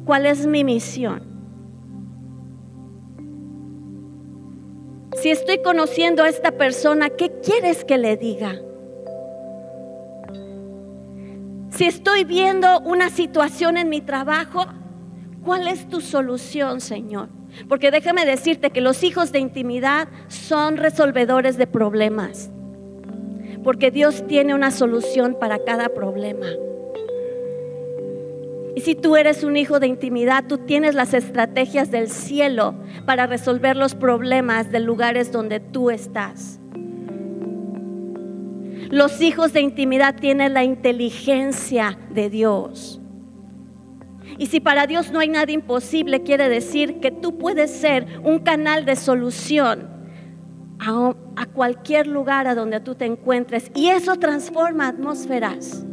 ¿cuál 0.03 0.25
es 0.25 0.47
mi 0.47 0.63
misión? 0.63 1.36
Si 5.21 5.31
estoy 5.31 5.63
conociendo 5.63 6.21
a 6.21 6.29
esta 6.29 6.51
persona, 6.51 7.09
¿qué 7.09 7.31
quieres 7.43 7.83
que 7.83 7.97
le 7.97 8.17
diga? 8.17 8.55
Si 11.71 11.85
estoy 11.85 12.23
viendo 12.23 12.79
una 12.81 13.09
situación 13.09 13.77
en 13.77 13.89
mi 13.89 14.01
trabajo, 14.01 14.67
¿cuál 15.43 15.67
es 15.67 15.89
tu 15.89 16.01
solución, 16.01 16.81
Señor? 16.81 17.29
Porque 17.67 17.89
déjame 17.89 18.25
decirte 18.25 18.69
que 18.69 18.79
los 18.79 19.03
hijos 19.03 19.31
de 19.31 19.39
intimidad 19.39 20.07
son 20.27 20.77
resolvedores 20.77 21.57
de 21.57 21.65
problemas. 21.65 22.51
Porque 23.63 23.89
Dios 23.89 24.23
tiene 24.27 24.53
una 24.53 24.69
solución 24.69 25.35
para 25.39 25.57
cada 25.63 25.89
problema. 25.89 26.45
Y 28.77 28.81
si 28.81 28.93
tú 28.93 29.15
eres 29.15 29.43
un 29.43 29.57
hijo 29.57 29.79
de 29.79 29.87
intimidad, 29.87 30.43
tú 30.47 30.59
tienes 30.59 30.93
las 30.93 31.15
estrategias 31.15 31.89
del 31.89 32.11
cielo 32.11 32.75
para 33.07 33.25
resolver 33.25 33.75
los 33.75 33.95
problemas 33.95 34.71
de 34.71 34.79
lugares 34.79 35.31
donde 35.31 35.59
tú 35.59 35.89
estás. 35.89 36.59
Los 38.91 39.19
hijos 39.19 39.51
de 39.51 39.61
intimidad 39.61 40.13
tienen 40.13 40.53
la 40.53 40.63
inteligencia 40.63 41.97
de 42.11 42.29
Dios. 42.29 43.01
Y 44.37 44.45
si 44.45 44.59
para 44.59 44.85
Dios 44.85 45.11
no 45.11 45.21
hay 45.21 45.29
nada 45.29 45.51
imposible, 45.51 46.21
quiere 46.21 46.47
decir 46.47 46.99
que 46.99 47.09
tú 47.09 47.39
puedes 47.39 47.71
ser 47.71 48.05
un 48.23 48.37
canal 48.37 48.85
de 48.85 48.95
solución 48.95 49.89
a, 50.77 51.15
a 51.35 51.45
cualquier 51.47 52.05
lugar 52.05 52.45
a 52.45 52.53
donde 52.53 52.79
tú 52.79 52.93
te 52.93 53.05
encuentres. 53.05 53.71
Y 53.73 53.87
eso 53.87 54.17
transforma 54.17 54.87
atmósferas. 54.87 55.86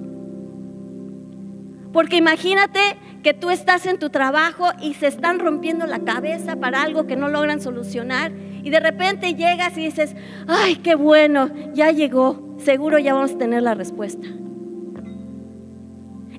Porque 1.95 2.17
imagínate 2.17 2.81
que 3.23 3.35
tú 3.35 3.51
estás 3.51 3.87
en 3.87 4.01
tu 4.01 4.11
trabajo 4.11 4.67
y 4.83 4.95
se 4.95 5.07
están 5.07 5.39
rompiendo 5.39 5.87
la 5.87 6.01
cabeza 6.01 6.57
para 6.57 6.83
algo 6.83 7.07
que 7.07 7.15
no 7.15 7.29
logran 7.29 7.61
solucionar 7.61 8.33
y 8.65 8.71
de 8.71 8.81
repente 8.81 9.35
llegas 9.35 9.79
y 9.79 9.85
dices, 9.85 10.17
ay, 10.49 10.75
qué 10.77 10.97
bueno, 10.97 11.49
ya 11.73 11.93
llegó, 11.93 12.57
seguro 12.59 12.99
ya 12.99 13.15
vamos 13.15 13.35
a 13.35 13.39
tener 13.39 13.63
la 13.63 13.75
respuesta. 13.75 14.27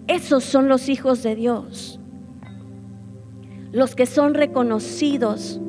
Esos 0.08 0.44
son 0.44 0.68
los 0.68 0.90
hijos 0.90 1.24
de 1.24 1.36
Dios, 1.36 2.02
los 3.72 3.96
que 3.96 4.08
son 4.08 4.34
reconocidos 4.34 5.62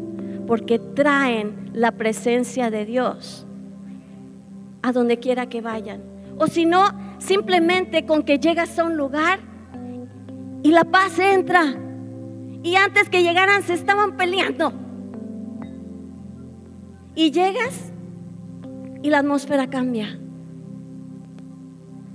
porque 0.49 0.81
traen 0.81 1.70
la 1.75 1.92
presencia 1.92 2.72
de 2.72 2.87
Dios 2.87 3.46
a 4.83 4.90
donde 4.90 5.20
quiera 5.20 5.49
que 5.49 5.61
vayan. 5.61 6.03
O 6.38 6.49
si 6.49 6.66
no, 6.66 6.87
simplemente 7.18 8.05
con 8.05 8.25
que 8.25 8.40
llegas 8.40 8.77
a 8.81 8.85
un 8.85 8.96
lugar 8.96 9.55
y 10.66 10.72
la 10.72 10.83
paz 10.83 11.16
entra. 11.20 11.76
Y 12.64 12.74
antes 12.74 13.09
que 13.09 13.22
llegaran 13.22 13.62
se 13.62 13.74
estaban 13.74 14.16
peleando. 14.16 14.72
Y 17.14 17.31
llegas 17.31 17.92
y 19.00 19.11
la 19.11 19.20
atmósfera 19.20 19.70
cambia. 19.70 20.18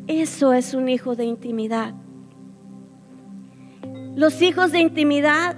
Eso 0.06 0.52
es 0.52 0.74
un 0.74 0.90
hijo 0.90 1.16
de 1.16 1.24
intimidad. 1.24 1.94
Los 4.18 4.42
hijos 4.42 4.74
de 4.74 4.80
intimidad 4.82 5.56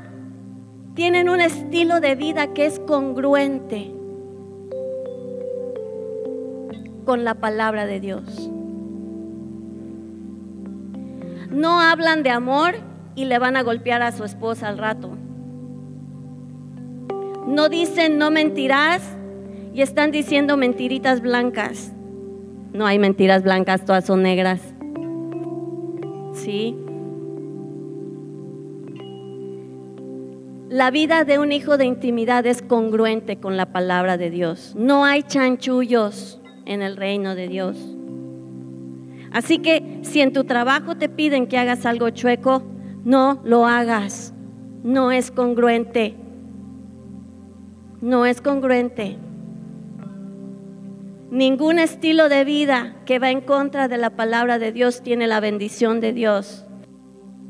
tienen 0.94 1.30
un 1.30 1.42
estilo 1.42 2.00
de 2.00 2.14
vida 2.14 2.54
que 2.54 2.68
es 2.68 2.80
congruente 2.80 3.92
con 7.06 7.24
la 7.24 7.34
palabra 7.34 7.88
de 7.88 8.00
Dios. 8.00 8.53
No 11.54 11.80
hablan 11.80 12.24
de 12.24 12.32
amor 12.32 12.76
y 13.16 13.26
le 13.26 13.38
van 13.38 13.56
a 13.56 13.62
golpear 13.62 14.02
a 14.02 14.12
su 14.12 14.24
esposa 14.24 14.68
al 14.68 14.80
rato. 14.80 15.12
No 17.48 17.70
dicen 17.70 18.18
no 18.18 18.32
mentirás 18.32 19.04
y 19.74 19.82
están 19.82 20.12
diciendo 20.12 20.58
mentiritas 20.58 21.22
blancas. 21.22 21.94
No 22.74 22.88
hay 22.88 22.98
mentiras 22.98 23.44
blancas, 23.44 23.86
todas 23.86 24.06
son 24.06 24.24
negras. 24.24 24.62
¿Sí? 26.34 26.76
La 30.70 30.90
vida 30.90 31.24
de 31.24 31.38
un 31.38 31.52
hijo 31.52 31.78
de 31.78 31.86
intimidad 31.86 32.48
es 32.48 32.64
congruente 32.64 33.38
con 33.40 33.58
la 33.58 33.68
palabra 33.68 34.18
de 34.18 34.32
Dios. 34.32 34.74
No 34.76 35.06
hay 35.06 35.22
chanchullos 35.22 36.42
en 36.66 36.82
el 36.82 36.98
reino 36.98 37.36
de 37.36 37.48
Dios. 37.48 37.78
Así 39.34 39.58
que 39.58 40.00
si 40.04 40.22
en 40.22 40.32
tu 40.32 40.44
trabajo 40.44 40.96
te 40.96 41.10
piden 41.10 41.48
que 41.48 41.58
hagas 41.58 41.88
algo 41.88 42.12
chueco, 42.12 42.64
no 43.04 43.42
lo 43.44 43.66
hagas. 43.66 44.34
No 44.84 45.12
es 45.12 45.32
congruente. 45.32 46.16
No 48.00 48.28
es 48.28 48.42
congruente. 48.42 49.18
Ningún 51.32 51.80
estilo 51.80 52.30
de 52.30 52.46
vida 52.46 52.96
que 53.06 53.18
va 53.18 53.32
en 53.32 53.42
contra 53.42 53.88
de 53.88 53.98
la 53.98 54.12
palabra 54.12 54.60
de 54.60 54.72
Dios 54.72 55.02
tiene 55.02 55.26
la 55.26 55.40
bendición 55.40 56.00
de 56.00 56.14
Dios. 56.14 56.68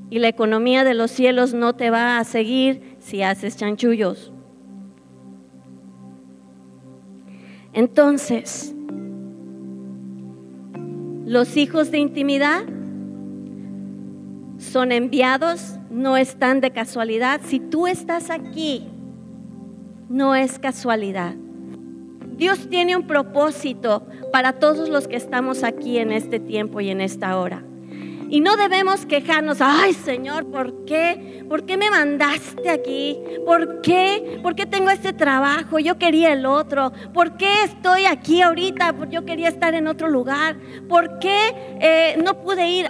Y 0.10 0.20
la 0.20 0.30
economía 0.30 0.86
de 0.86 0.94
los 0.94 1.12
cielos 1.12 1.54
no 1.54 1.76
te 1.76 1.90
va 1.90 2.18
a 2.18 2.24
seguir 2.24 2.96
si 3.00 3.24
haces 3.24 3.58
chanchullos. 3.58 4.32
Entonces, 7.74 8.73
los 11.26 11.58
hijos 11.58 11.92
de 11.92 12.00
intimidad 12.00 12.64
son 14.58 14.92
enviados, 14.92 15.78
no 15.90 16.18
están 16.18 16.62
de 16.62 16.72
casualidad. 16.72 17.42
Si 17.44 17.60
tú 17.60 17.88
estás 17.88 18.30
aquí, 18.30 18.88
no 20.10 20.36
es 20.36 20.60
casualidad. 20.60 21.36
Dios 22.38 22.70
tiene 22.70 22.96
un 22.96 23.08
propósito 23.08 24.06
para 24.32 24.54
todos 24.54 24.90
los 24.90 25.08
que 25.08 25.16
estamos 25.16 25.64
aquí 25.64 25.98
en 25.98 26.12
este 26.12 26.40
tiempo 26.40 26.82
y 26.82 26.90
en 26.90 27.02
esta 27.02 27.38
hora. 27.38 27.64
Y 28.34 28.42
no 28.42 28.58
debemos 28.58 29.06
quejarnos, 29.06 29.62
ay 29.62 29.94
Señor, 29.94 30.48
¿por 30.48 30.86
qué? 30.86 31.46
¿Por 31.48 31.68
qué 31.68 31.78
me 31.78 31.92
mandaste 31.92 32.68
aquí? 32.68 33.20
¿Por 33.46 33.82
qué? 33.82 34.40
¿Por 34.42 34.56
qué 34.56 34.66
tengo 34.66 34.90
este 34.90 35.14
trabajo? 35.14 35.78
Yo 35.78 36.00
quería 36.00 36.34
el 36.34 36.48
otro. 36.48 36.92
¿Por 37.14 37.38
qué 37.38 37.62
estoy 37.64 38.06
aquí 38.06 38.42
ahorita? 38.42 38.96
Yo 39.12 39.24
quería 39.24 39.50
estar 39.50 39.76
en 39.76 39.86
otro 39.86 40.10
lugar. 40.10 40.58
¿Por 40.90 41.20
qué 41.20 41.78
eh, 41.80 42.20
no 42.26 42.42
pude 42.42 42.68
ir? 42.68 42.88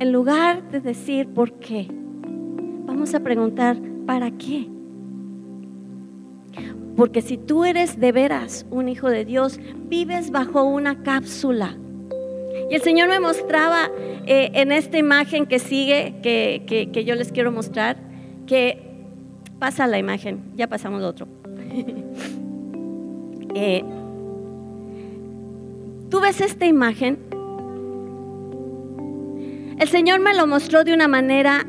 En 0.00 0.10
lugar 0.10 0.72
de 0.72 0.80
decir 0.80 1.28
por 1.28 1.60
qué, 1.60 1.86
vamos 1.88 3.14
a 3.14 3.20
preguntar, 3.20 3.76
¿para 4.06 4.32
qué? 4.32 4.68
Porque 6.96 7.22
si 7.22 7.38
tú 7.38 7.64
eres 7.64 8.00
de 8.00 8.10
veras 8.10 8.66
un 8.70 8.88
hijo 8.88 9.08
de 9.08 9.24
Dios, 9.24 9.60
vives 9.88 10.32
bajo 10.32 10.64
una 10.64 11.04
cápsula. 11.04 11.76
Y 12.70 12.74
el 12.74 12.82
Señor 12.82 13.08
me 13.08 13.20
mostraba 13.20 13.90
eh, 14.26 14.50
en 14.54 14.72
esta 14.72 14.98
imagen 14.98 15.46
que 15.46 15.58
sigue, 15.58 16.16
que, 16.22 17.04
yo 17.04 17.14
les 17.14 17.32
quiero 17.32 17.52
mostrar, 17.52 17.96
que 18.46 18.82
pasa 19.58 19.86
la 19.86 19.98
imagen, 19.98 20.52
ya 20.56 20.68
pasamos 20.68 21.02
otro. 21.02 21.26
Eh, 23.58 23.82
Tú 26.10 26.20
ves 26.20 26.42
esta 26.42 26.66
imagen 26.66 27.18
el 29.78 29.88
Señor 29.88 30.20
me 30.20 30.34
lo 30.34 30.46
mostró 30.46 30.84
de 30.84 30.94
una 30.94 31.06
manera 31.06 31.66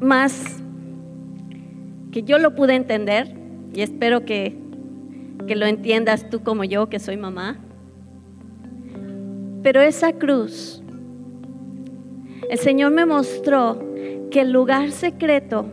más 0.00 0.62
que 2.12 2.22
yo 2.24 2.38
lo 2.38 2.54
pude 2.54 2.74
entender 2.74 3.34
y 3.72 3.80
espero 3.80 4.26
que, 4.26 4.54
que 5.46 5.56
lo 5.56 5.64
entiendas 5.64 6.28
tú 6.28 6.42
como 6.42 6.64
yo, 6.64 6.90
que 6.90 6.98
soy 6.98 7.16
mamá. 7.16 7.58
Pero 9.66 9.80
esa 9.80 10.12
cruz, 10.12 10.80
el 12.48 12.56
Señor 12.56 12.92
me 12.92 13.04
mostró 13.04 13.84
que 14.30 14.42
el 14.42 14.52
lugar 14.52 14.92
secreto, 14.92 15.66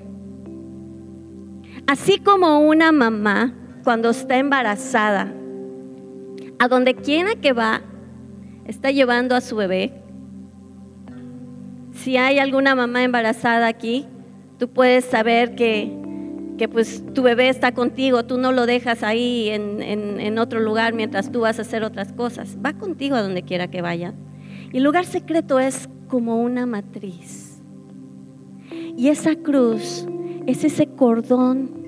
así 1.85 2.17
como 2.17 2.61
una 2.61 2.91
mamá 2.91 3.53
cuando 3.83 4.09
está 4.09 4.39
embarazada, 4.39 5.31
a 6.57 6.67
donde 6.67 6.95
quiera 6.95 7.35
que 7.35 7.53
va, 7.53 7.83
está 8.65 8.89
llevando 8.89 9.35
a 9.35 9.41
su 9.41 9.57
bebé, 9.57 9.93
si 11.91 12.17
hay 12.17 12.39
alguna 12.39 12.73
mamá 12.73 13.03
embarazada 13.03 13.67
aquí, 13.67 14.07
tú 14.57 14.69
puedes 14.69 15.05
saber 15.05 15.53
que, 15.53 15.95
pues 16.71 17.03
tu 17.13 17.23
bebé 17.23 17.49
está 17.49 17.73
contigo, 17.73 18.25
tú 18.25 18.37
no 18.37 18.51
lo 18.51 18.65
dejas 18.65 19.03
ahí 19.03 19.49
en, 19.49 19.81
en, 19.81 20.37
otro 20.37 20.59
lugar 20.59 20.93
mientras 20.93 21.31
tú 21.31 21.41
vas 21.41 21.59
a 21.59 21.63
hacer 21.63 21.83
otras 21.83 22.13
cosas. 22.13 22.57
Va 22.63 22.73
contigo 22.73 23.15
a 23.15 23.21
donde 23.21 23.43
quiera 23.43 23.69
que 23.69 23.81
vaya. 23.81 24.13
Y 24.71 24.77
el 24.77 24.83
lugar 24.83 25.05
secreto 25.05 25.59
es 25.59 25.89
como 26.07 26.41
una 26.41 26.65
matriz. 26.65 27.61
Y 28.95 29.09
esa 29.09 29.35
cruz 29.35 30.07
es 30.45 30.63
ese 30.63 30.87
cordón 30.87 31.83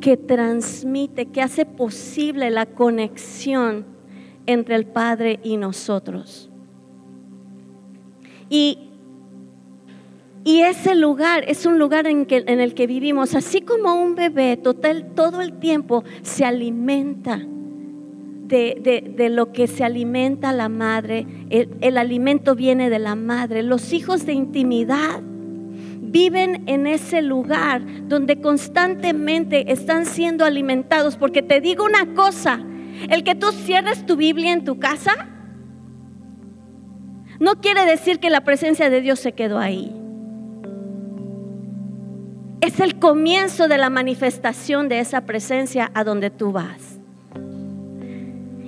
que 0.00 0.16
transmite, 0.16 1.26
que 1.26 1.42
hace 1.42 1.64
posible 1.64 2.50
la 2.50 2.66
conexión 2.66 3.86
entre 4.46 4.76
el 4.76 4.86
Padre 4.86 5.40
y 5.42 5.56
nosotros. 5.56 6.50
Y 8.48 8.85
y 10.46 10.60
ese 10.60 10.94
lugar 10.94 11.42
es 11.48 11.66
un 11.66 11.80
lugar 11.80 12.06
en, 12.06 12.24
el 12.30 12.74
que 12.74 12.86
vivimos, 12.86 13.34
así 13.34 13.62
como 13.62 14.00
un 14.00 14.14
bebé 14.14 14.56
total, 14.56 15.10
todo 15.16 15.40
el 15.40 15.54
tiempo 15.54 16.04
se 16.22 16.44
alimenta 16.44 17.44
de, 18.44 19.28
lo 19.28 19.50
que 19.50 19.66
se 19.66 19.82
alimenta 19.82 20.52
la 20.52 20.68
madre. 20.68 21.26
el 21.50 21.98
alimento 21.98 22.54
viene 22.54 22.90
de 22.90 23.00
la 23.00 23.16
madre. 23.16 23.64
Los 23.64 23.92
hijos 23.92 24.24
de 24.24 24.34
intimidad 24.34 25.20
viven 25.20 26.62
en 26.68 26.86
ese 26.86 27.22
lugar 27.22 27.82
donde 28.06 28.40
constantemente 28.40 29.72
están 29.72 30.06
siendo 30.06 30.44
alimentados. 30.44 31.16
Porque 31.16 31.42
te 31.42 31.60
digo 31.60 31.84
una 31.84 32.14
cosa, 32.14 32.60
el 33.10 33.24
que 33.24 33.34
tú 33.34 33.50
cierres 33.50 34.06
tu 34.06 34.14
Biblia 34.14 34.52
en 34.52 34.62
tu 34.62 34.78
casa, 34.78 35.28
no 37.40 37.60
quiere 37.60 37.84
decir 37.84 38.20
que 38.20 38.30
la 38.30 38.42
presencia 38.42 38.88
de 38.88 39.00
Dios 39.00 39.18
se 39.18 39.32
quedó 39.32 39.58
ahí 39.58 39.95
es 42.60 42.80
el 42.80 42.98
comienzo 42.98 43.68
de 43.68 43.78
la 43.78 43.90
manifestación 43.90 44.88
de 44.88 45.00
esa 45.00 45.22
presencia 45.22 45.90
a 45.94 46.04
donde 46.04 46.30
tú 46.30 46.52
vas. 46.52 46.98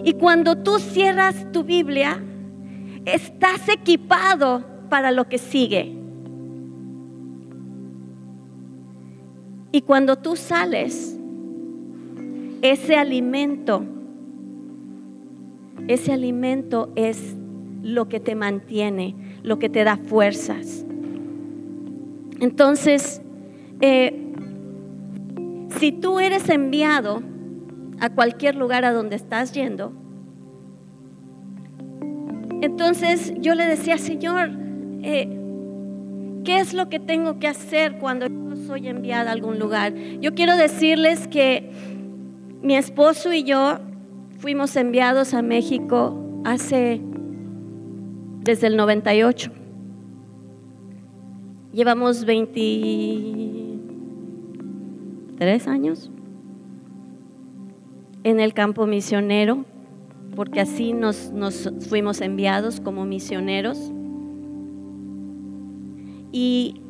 Y 0.05 0.15
cuando 0.15 0.57
tú 0.57 0.79
cierras 0.79 1.51
tu 1.53 1.65
Biblia, 1.65 2.23
estás 3.05 3.69
equipado 3.69 4.65
para 4.89 5.11
lo 5.11 5.29
que 5.29 5.39
sigue. 5.39 5.95
Y 9.73 9.83
cuando 9.83 10.17
tú 10.17 10.37
sales, 10.37 11.19
ese 12.63 12.97
alimento, 12.97 13.85
ese 15.89 16.13
alimento 16.13 16.91
es 16.97 17.37
lo 17.83 18.09
que 18.09 18.21
te 18.21 18.35
mantiene, 18.35 19.15
lo 19.43 19.59
que 19.59 19.69
te 19.69 19.85
da 19.85 19.97
fuerzas. 19.97 20.85
Entonces, 22.41 23.21
eh, 23.81 24.33
si 25.79 25.93
tú 25.93 26.19
eres 26.19 26.49
enviado 26.49 27.23
a 28.01 28.11
cualquier 28.11 28.55
lugar 28.57 28.85
a 28.85 28.93
donde 28.93 29.17
estás 29.17 29.53
yendo, 29.53 29.93
entonces 32.61 33.33
yo 33.39 33.55
le 33.55 33.67
decía, 33.67 33.99
Señor, 33.99 34.51
eh, 35.03 35.29
¿qué 36.45 36.59
es 36.59 36.75
lo 36.75 36.89
que 36.89 36.99
tengo 36.99 37.39
que 37.39 37.47
hacer 37.47 37.99
cuando 37.99 38.27
yo 38.27 38.57
soy 38.67 38.89
enviada 38.89 39.31
a 39.31 39.33
algún 39.33 39.59
lugar? 39.59 39.95
Yo 39.95 40.35
quiero 40.35 40.57
decirles 40.57 41.29
que 41.29 41.71
mi 42.63 42.75
esposo 42.77 43.33
y 43.33 43.45
yo 43.45 43.79
fuimos 44.39 44.75
enviados 44.77 45.35
a 45.35 45.43
México 45.43 46.43
hace 46.45 47.01
desde 48.41 48.67
el 48.67 48.77
98. 48.77 49.53
Llevamos 51.73 52.25
20 52.25 53.48
tres 55.39 55.69
años 55.69 56.11
en 58.25 58.41
el 58.41 58.53
campo 58.53 58.87
misionero, 58.87 59.65
porque 60.35 60.61
así 60.61 60.93
nos, 60.93 61.33
fuimos 61.89 62.21
enviados 62.21 62.81
como 62.81 63.05
misioneros. 63.05 63.93
Y, 66.31 66.83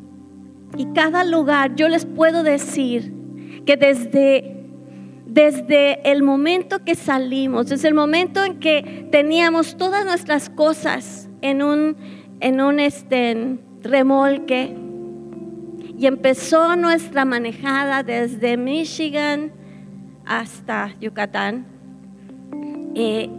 y, 0.77 0.85
cada 0.93 1.23
lugar, 1.23 1.75
yo 1.75 1.87
les 1.87 2.05
puedo 2.05 2.43
decir 2.43 3.13
que 3.65 3.77
desde, 3.77 4.65
desde 5.25 6.11
el 6.11 6.23
momento 6.23 6.83
que 6.83 6.95
salimos, 6.95 7.67
desde 7.67 7.87
el 7.87 7.93
momento 7.93 8.43
en 8.43 8.59
que 8.59 9.07
teníamos 9.11 9.77
todas 9.77 10.05
nuestras 10.05 10.49
cosas 10.49 11.29
en 11.41 11.63
un, 11.63 11.95
en 12.41 12.59
un 12.59 12.79
este, 12.79 13.59
remolque 13.81 14.75
y 15.99 16.07
empezó 16.07 16.77
nuestra 16.77 17.25
manejada 17.25 18.03
desde 18.03 18.55
Michigan 18.55 19.51
hasta 20.25 20.97
Yucatán. 21.01 21.65
Eh, 22.95 23.29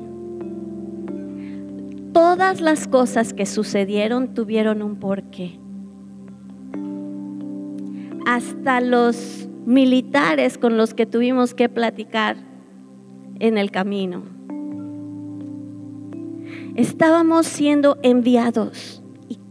todas 2.13 2.61
las 2.61 2.87
cosas 2.87 3.33
que 3.33 3.47
sucedieron 3.47 4.35
tuvieron 4.35 4.83
un 4.83 4.97
porqué. 4.97 5.59
Hasta 8.27 8.83
los 8.83 9.49
militares 9.65 10.59
con 10.59 10.77
los 10.77 10.93
que 10.93 11.07
tuvimos 11.07 11.55
que 11.55 11.71
platicar 11.71 12.37
en 13.39 13.57
el 13.57 13.71
camino. 13.71 14.23
Estábamos 16.77 17.47
siendo 17.47 17.97
enviados 18.03 19.00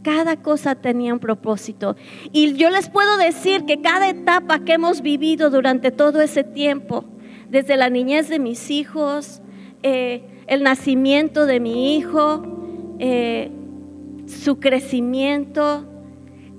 cada 0.01 0.38
cosa 0.38 0.75
tenía 0.75 1.13
un 1.13 1.19
propósito. 1.19 1.95
Y 2.31 2.53
yo 2.53 2.69
les 2.69 2.89
puedo 2.89 3.17
decir 3.17 3.65
que 3.65 3.81
cada 3.81 4.09
etapa 4.09 4.59
que 4.59 4.73
hemos 4.73 5.01
vivido 5.01 5.49
durante 5.49 5.91
todo 5.91 6.21
ese 6.21 6.43
tiempo, 6.43 7.05
desde 7.49 7.77
la 7.77 7.89
niñez 7.89 8.29
de 8.29 8.39
mis 8.39 8.71
hijos, 8.71 9.41
eh, 9.83 10.23
el 10.47 10.63
nacimiento 10.63 11.45
de 11.45 11.59
mi 11.59 11.95
hijo, 11.95 12.43
eh, 12.99 13.51
su 14.25 14.59
crecimiento, 14.59 15.85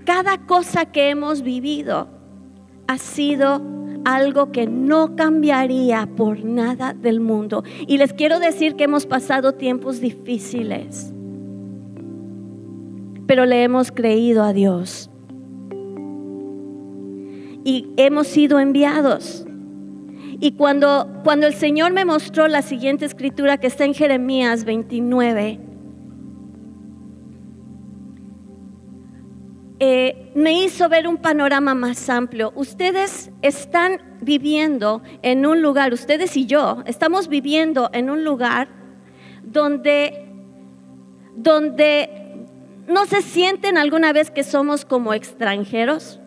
cada 0.04 0.38
cosa 0.46 0.86
que 0.86 1.10
hemos 1.10 1.42
vivido 1.42 2.08
ha 2.86 2.98
sido 2.98 3.62
algo 4.04 4.50
que 4.50 4.66
no 4.66 5.14
cambiaría 5.14 6.08
por 6.16 6.44
nada 6.44 6.94
del 6.94 7.20
mundo. 7.20 7.62
Y 7.86 7.98
les 7.98 8.12
quiero 8.12 8.40
decir 8.40 8.74
que 8.76 8.84
hemos 8.84 9.06
pasado 9.06 9.54
tiempos 9.54 10.00
difíciles, 10.00 11.12
pero 13.30 13.46
le 13.46 13.62
hemos 13.62 13.92
creído 13.92 14.42
a 14.42 14.52
Dios. 14.52 15.08
Y 17.62 17.86
hemos 17.96 18.26
sido 18.26 18.58
enviados. 18.58 19.46
Y 20.40 20.56
cuando, 20.56 21.08
cuando 21.22 21.46
el 21.46 21.54
Señor 21.54 21.92
me 21.92 22.04
mostró 22.04 22.48
la 22.48 22.60
siguiente 22.62 23.04
escritura 23.04 23.56
que 23.58 23.68
está 23.68 23.84
en 23.84 23.94
Jeremías 23.94 24.64
29, 24.64 25.60
Eh, 29.82 30.30
me 30.34 30.62
hizo 30.62 30.90
ver 30.90 31.08
un 31.08 31.16
panorama 31.16 31.74
más 31.74 32.10
amplio. 32.10 32.52
Ustedes 32.54 33.30
están 33.40 34.18
viviendo 34.20 35.02
en 35.22 35.46
un 35.46 35.62
lugar, 35.62 35.94
ustedes 35.94 36.36
y 36.36 36.44
yo, 36.44 36.82
estamos 36.84 37.28
viviendo 37.28 37.88
en 37.94 38.10
un 38.10 38.22
lugar 38.22 38.68
donde, 39.42 40.28
donde 41.34 42.19
no 42.90 43.06
se 43.06 43.22
sienten 43.22 43.78
alguna 43.78 44.12
vez 44.12 44.30
que 44.30 44.42
somos 44.42 44.84
como 44.84 45.14
extranjeros, 45.14 46.20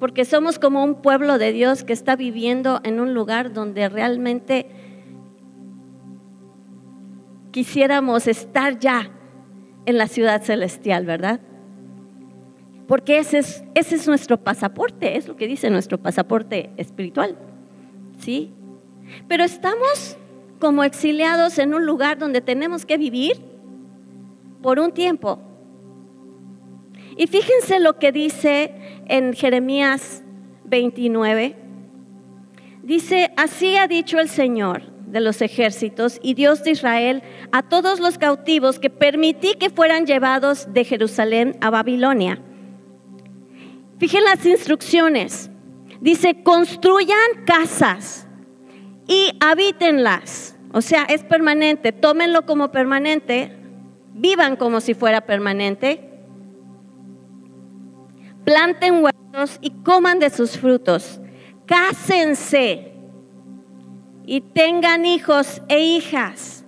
porque 0.00 0.24
somos 0.24 0.58
como 0.58 0.82
un 0.82 1.02
pueblo 1.02 1.38
de 1.38 1.52
Dios 1.52 1.84
que 1.84 1.92
está 1.92 2.16
viviendo 2.16 2.80
en 2.82 2.98
un 2.98 3.12
lugar 3.14 3.52
donde 3.52 3.88
realmente 3.88 4.70
quisiéramos 7.50 8.26
estar 8.26 8.78
ya 8.78 9.10
en 9.84 9.98
la 9.98 10.06
ciudad 10.06 10.42
celestial, 10.42 11.04
¿verdad? 11.04 11.40
Porque 12.86 13.18
ese 13.18 13.38
es, 13.38 13.64
ese 13.74 13.96
es 13.96 14.08
nuestro 14.08 14.38
pasaporte, 14.38 15.18
es 15.18 15.28
lo 15.28 15.36
que 15.36 15.46
dice 15.46 15.68
nuestro 15.68 15.98
pasaporte 15.98 16.70
espiritual, 16.78 17.36
¿sí? 18.18 18.54
Pero 19.26 19.44
estamos 19.44 20.16
como 20.58 20.84
exiliados 20.84 21.58
en 21.58 21.74
un 21.74 21.84
lugar 21.84 22.18
donde 22.18 22.40
tenemos 22.40 22.86
que 22.86 22.96
vivir 22.96 23.57
por 24.68 24.80
un 24.80 24.92
tiempo. 24.92 25.40
Y 27.16 27.26
fíjense 27.26 27.80
lo 27.80 27.98
que 27.98 28.12
dice 28.12 28.74
en 29.06 29.32
Jeremías 29.32 30.22
29. 30.64 31.56
Dice, 32.82 33.32
así 33.38 33.76
ha 33.76 33.88
dicho 33.88 34.20
el 34.20 34.28
Señor, 34.28 34.82
de 35.06 35.22
los 35.22 35.40
ejércitos 35.40 36.20
y 36.22 36.34
Dios 36.34 36.64
de 36.64 36.72
Israel 36.72 37.22
a 37.50 37.62
todos 37.62 37.98
los 37.98 38.18
cautivos 38.18 38.78
que 38.78 38.90
permití 38.90 39.54
que 39.54 39.70
fueran 39.70 40.04
llevados 40.04 40.70
de 40.70 40.84
Jerusalén 40.84 41.56
a 41.62 41.70
Babilonia. 41.70 42.38
Fíjense 43.98 44.26
las 44.26 44.44
instrucciones. 44.44 45.50
Dice, 46.02 46.42
construyan 46.42 47.46
casas 47.46 48.26
y 49.06 49.30
habítenlas. 49.40 50.58
O 50.74 50.82
sea, 50.82 51.04
es 51.04 51.24
permanente. 51.24 51.92
Tómenlo 51.92 52.44
como 52.44 52.70
permanente. 52.70 53.57
Vivan 54.18 54.56
como 54.56 54.80
si 54.80 54.94
fuera 54.94 55.20
permanente. 55.20 56.10
Planten 58.44 59.04
huertos 59.04 59.58
y 59.60 59.70
coman 59.84 60.18
de 60.18 60.30
sus 60.30 60.58
frutos. 60.58 61.20
Cásense 61.66 62.94
y 64.26 64.40
tengan 64.40 65.06
hijos 65.06 65.62
e 65.68 65.80
hijas. 65.80 66.64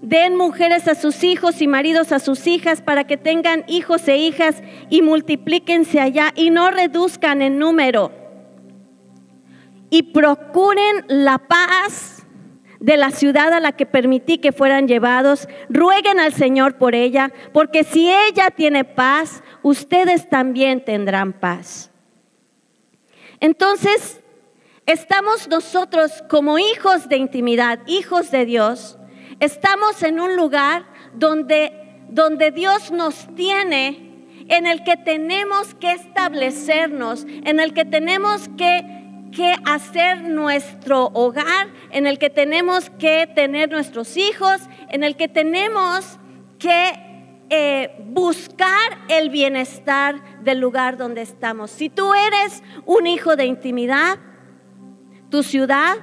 Den 0.00 0.36
mujeres 0.36 0.86
a 0.86 0.94
sus 0.94 1.24
hijos 1.24 1.60
y 1.60 1.66
maridos 1.66 2.12
a 2.12 2.20
sus 2.20 2.46
hijas 2.46 2.82
para 2.82 3.04
que 3.04 3.16
tengan 3.16 3.64
hijos 3.66 4.06
e 4.06 4.18
hijas 4.18 4.62
y 4.90 5.02
multiplíquense 5.02 6.00
allá 6.00 6.32
y 6.36 6.50
no 6.50 6.70
reduzcan 6.70 7.42
en 7.42 7.58
número. 7.58 8.12
Y 9.90 10.04
procuren 10.04 11.04
la 11.08 11.38
paz 11.38 12.19
de 12.80 12.96
la 12.96 13.10
ciudad 13.10 13.52
a 13.52 13.60
la 13.60 13.72
que 13.72 13.86
permití 13.86 14.38
que 14.38 14.52
fueran 14.52 14.88
llevados. 14.88 15.48
Rueguen 15.68 16.18
al 16.18 16.32
Señor 16.32 16.76
por 16.76 16.94
ella, 16.94 17.32
porque 17.52 17.84
si 17.84 18.10
ella 18.10 18.50
tiene 18.50 18.84
paz, 18.84 19.42
ustedes 19.62 20.28
también 20.28 20.84
tendrán 20.84 21.32
paz. 21.32 21.90
Entonces, 23.38 24.20
Estamos 24.90 25.46
nosotros 25.46 26.24
como 26.28 26.58
hijos 26.58 27.08
de 27.08 27.16
intimidad, 27.16 27.78
hijos 27.86 28.32
de 28.32 28.44
Dios, 28.44 28.98
estamos 29.38 30.02
en 30.02 30.18
un 30.18 30.34
lugar 30.34 30.84
donde, 31.14 31.72
donde 32.08 32.50
Dios 32.50 32.90
nos 32.90 33.32
tiene, 33.36 34.26
en 34.48 34.66
el 34.66 34.82
que 34.82 34.96
tenemos 34.96 35.76
que 35.76 35.92
establecernos, 35.92 37.24
en 37.44 37.60
el 37.60 37.72
que 37.72 37.84
tenemos 37.84 38.48
que, 38.58 38.99
que 39.30 39.54
hacer 39.64 40.22
nuestro 40.22 41.10
hogar, 41.14 41.68
en 41.90 42.06
el 42.06 42.18
que 42.18 42.30
tenemos 42.30 42.90
que 42.90 43.28
tener 43.34 43.70
nuestros 43.70 44.16
hijos, 44.16 44.60
en 44.88 45.04
el 45.04 45.16
que 45.16 45.28
tenemos 45.28 46.18
que 46.58 47.10
eh, 47.48 47.96
buscar 48.06 48.98
el 49.08 49.30
bienestar 49.30 50.42
del 50.42 50.60
lugar 50.60 50.96
donde 50.96 51.22
estamos. 51.22 51.70
Si 51.70 51.88
tú 51.88 52.12
eres 52.14 52.62
un 52.86 53.06
hijo 53.06 53.36
de 53.36 53.46
intimidad, 53.46 54.18
tu 55.30 55.42
ciudad 55.42 55.96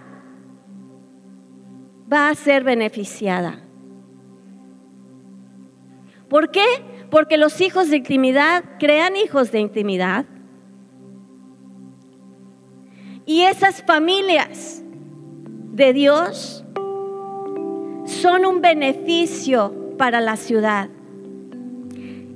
va 2.12 2.30
a 2.30 2.36
ser 2.36 2.64
beneficiada. 2.64 3.62
¿Por 6.30 6.52
qué? 6.52 6.66
Porque 7.10 7.38
los 7.38 7.62
hijos 7.62 7.90
de 7.90 7.98
intimidad 7.98 8.64
crean 8.80 9.16
hijos 9.16 9.52
de 9.52 9.60
intimidad. 9.60 10.26
Y 13.28 13.42
esas 13.42 13.84
familias 13.84 14.82
de 15.74 15.94
Dios 15.94 16.66
son 18.06 18.46
un 18.46 18.62
beneficio 18.62 19.96
para 20.00 20.20
la 20.22 20.36
ciudad. 20.38 20.90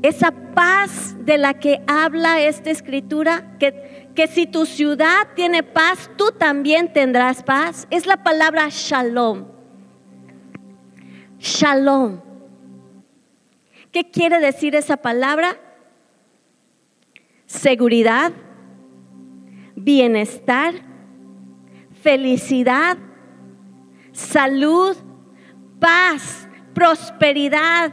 Esa 0.04 0.32
paz 0.54 1.16
de 1.26 1.40
la 1.40 1.56
que 1.56 1.82
habla 1.88 2.42
esta 2.42 2.70
escritura, 2.70 3.58
que 3.58 3.92
que 4.16 4.28
si 4.28 4.46
tu 4.46 4.66
ciudad 4.66 5.30
tiene 5.36 5.64
paz, 5.64 6.10
tú 6.18 6.32
también 6.38 6.92
tendrás 6.92 7.44
paz. 7.44 7.88
Es 7.90 8.06
la 8.06 8.24
palabra 8.24 8.68
shalom. 8.70 9.46
Shalom. 11.40 12.22
¿Qué 13.92 14.10
quiere 14.10 14.40
decir 14.40 14.76
esa 14.76 14.98
palabra? 14.98 15.58
Seguridad, 17.46 18.32
bienestar, 19.84 20.74
felicidad, 22.02 22.98
salud, 24.12 24.96
paz, 25.80 26.48
prosperidad, 26.74 27.92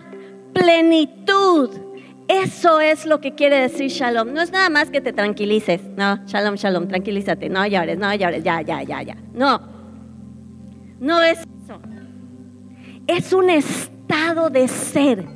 plenitud 0.53 1.89
eso 2.29 2.79
es 2.79 3.07
lo 3.07 3.23
que 3.23 3.35
quiere 3.35 3.59
decir 3.59 3.89
shalom. 3.89 4.35
No 4.35 4.43
es 4.43 4.53
nada 4.53 4.69
más 4.69 4.91
que 4.91 5.01
te 5.01 5.15
tranquilices. 5.15 5.81
No, 5.97 6.19
shalom, 6.27 6.57
shalom, 6.57 6.87
tranquilízate. 6.87 7.49
No 7.49 7.67
llores, 7.67 7.99
no 7.99 8.15
llores, 8.15 8.45
ya, 8.45 8.61
ya, 8.61 8.83
ya, 8.83 9.03
ya. 9.03 9.17
No. 9.33 9.61
No 11.01 11.23
es 11.23 11.39
eso. 11.39 11.81
Es 13.07 13.33
un 13.33 13.49
estado 13.49 14.51
de 14.51 14.69
ser. 14.69 15.27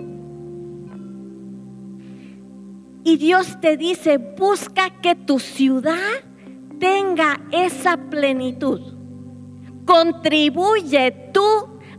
Y 3.05 3.17
Dios 3.17 3.59
te 3.63 3.79
dice, 3.79 4.19
busca 4.19 4.91
que 5.01 5.15
tu 5.15 5.39
ciudad 5.39 5.97
tenga 6.83 7.41
esa 7.53 7.97
plenitud. 7.97 8.81
Contribuye 9.87 11.13
tú 11.33 11.47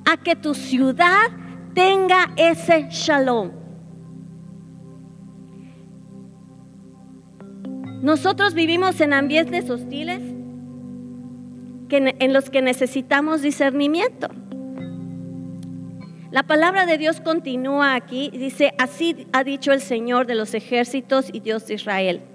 a 0.03 0.17
que 0.17 0.35
tu 0.35 0.53
ciudad 0.53 1.31
tenga 1.73 2.33
ese 2.35 2.89
shalom. 2.89 3.51
Nosotros 8.01 8.53
vivimos 8.53 8.99
en 8.99 9.13
ambientes 9.13 9.69
hostiles 9.69 10.21
en 11.89 12.33
los 12.33 12.49
que 12.49 12.61
necesitamos 12.61 13.41
discernimiento. 13.41 14.27
La 16.29 16.43
palabra 16.43 16.85
de 16.85 16.97
Dios 16.97 17.21
continúa 17.21 17.93
aquí, 17.95 18.31
dice, 18.31 18.73
así 18.79 19.27
ha 19.31 19.45
dicho 19.45 19.71
el 19.71 19.79
Señor 19.79 20.27
de 20.27 20.35
los 20.35 20.53
ejércitos 20.53 21.29
y 21.31 21.39
Dios 21.39 21.67
de 21.67 21.75
Israel. 21.75 22.32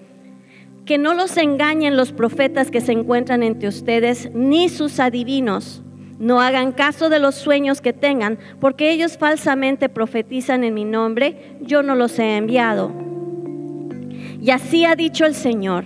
Que 0.88 0.96
no 0.98 1.12
los 1.12 1.36
engañen 1.36 1.98
los 1.98 2.12
profetas 2.12 2.70
que 2.70 2.80
se 2.80 2.92
encuentran 2.92 3.42
entre 3.42 3.68
ustedes, 3.68 4.30
ni 4.34 4.70
sus 4.70 4.98
adivinos. 4.98 5.82
No 6.18 6.40
hagan 6.40 6.72
caso 6.72 7.10
de 7.10 7.18
los 7.18 7.34
sueños 7.34 7.82
que 7.82 7.92
tengan, 7.92 8.38
porque 8.58 8.90
ellos 8.90 9.18
falsamente 9.18 9.90
profetizan 9.90 10.64
en 10.64 10.72
mi 10.72 10.86
nombre, 10.86 11.58
yo 11.60 11.82
no 11.82 11.94
los 11.94 12.18
he 12.18 12.38
enviado. 12.38 12.90
Y 14.40 14.50
así 14.50 14.86
ha 14.86 14.96
dicho 14.96 15.26
el 15.26 15.34
Señor 15.34 15.84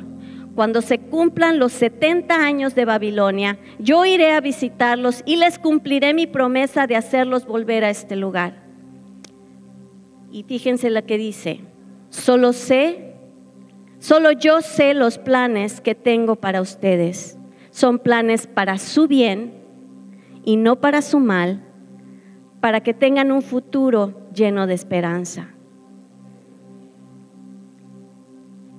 cuando 0.54 0.82
se 0.82 0.98
cumplan 0.98 1.58
los 1.58 1.72
70 1.72 2.34
años 2.36 2.74
de 2.74 2.84
Babilonia, 2.84 3.58
yo 3.78 4.04
iré 4.04 4.32
a 4.32 4.40
visitarlos 4.40 5.22
y 5.24 5.36
les 5.36 5.58
cumpliré 5.58 6.14
mi 6.14 6.26
promesa 6.26 6.86
de 6.86 6.94
hacerlos 6.94 7.46
volver 7.46 7.84
a 7.84 7.90
este 7.90 8.16
lugar. 8.16 8.62
Y 10.30 10.44
fíjense 10.44 10.90
lo 10.90 11.04
que 11.06 11.18
dice, 11.18 11.60
solo 12.10 12.52
sé, 12.52 13.11
solo 14.02 14.32
yo 14.32 14.62
sé 14.62 14.94
los 14.94 15.18
planes 15.18 15.80
que 15.80 15.94
tengo 15.94 16.34
para 16.34 16.60
ustedes. 16.60 17.38
Son 17.70 18.00
planes 18.00 18.48
para 18.48 18.76
su 18.78 19.06
bien 19.06 19.54
y 20.44 20.56
no 20.56 20.80
para 20.80 21.02
su 21.02 21.20
mal, 21.20 21.62
para 22.60 22.80
que 22.82 22.94
tengan 22.94 23.30
un 23.30 23.42
futuro 23.42 24.28
lleno 24.34 24.66
de 24.66 24.74
esperanza. 24.74 25.50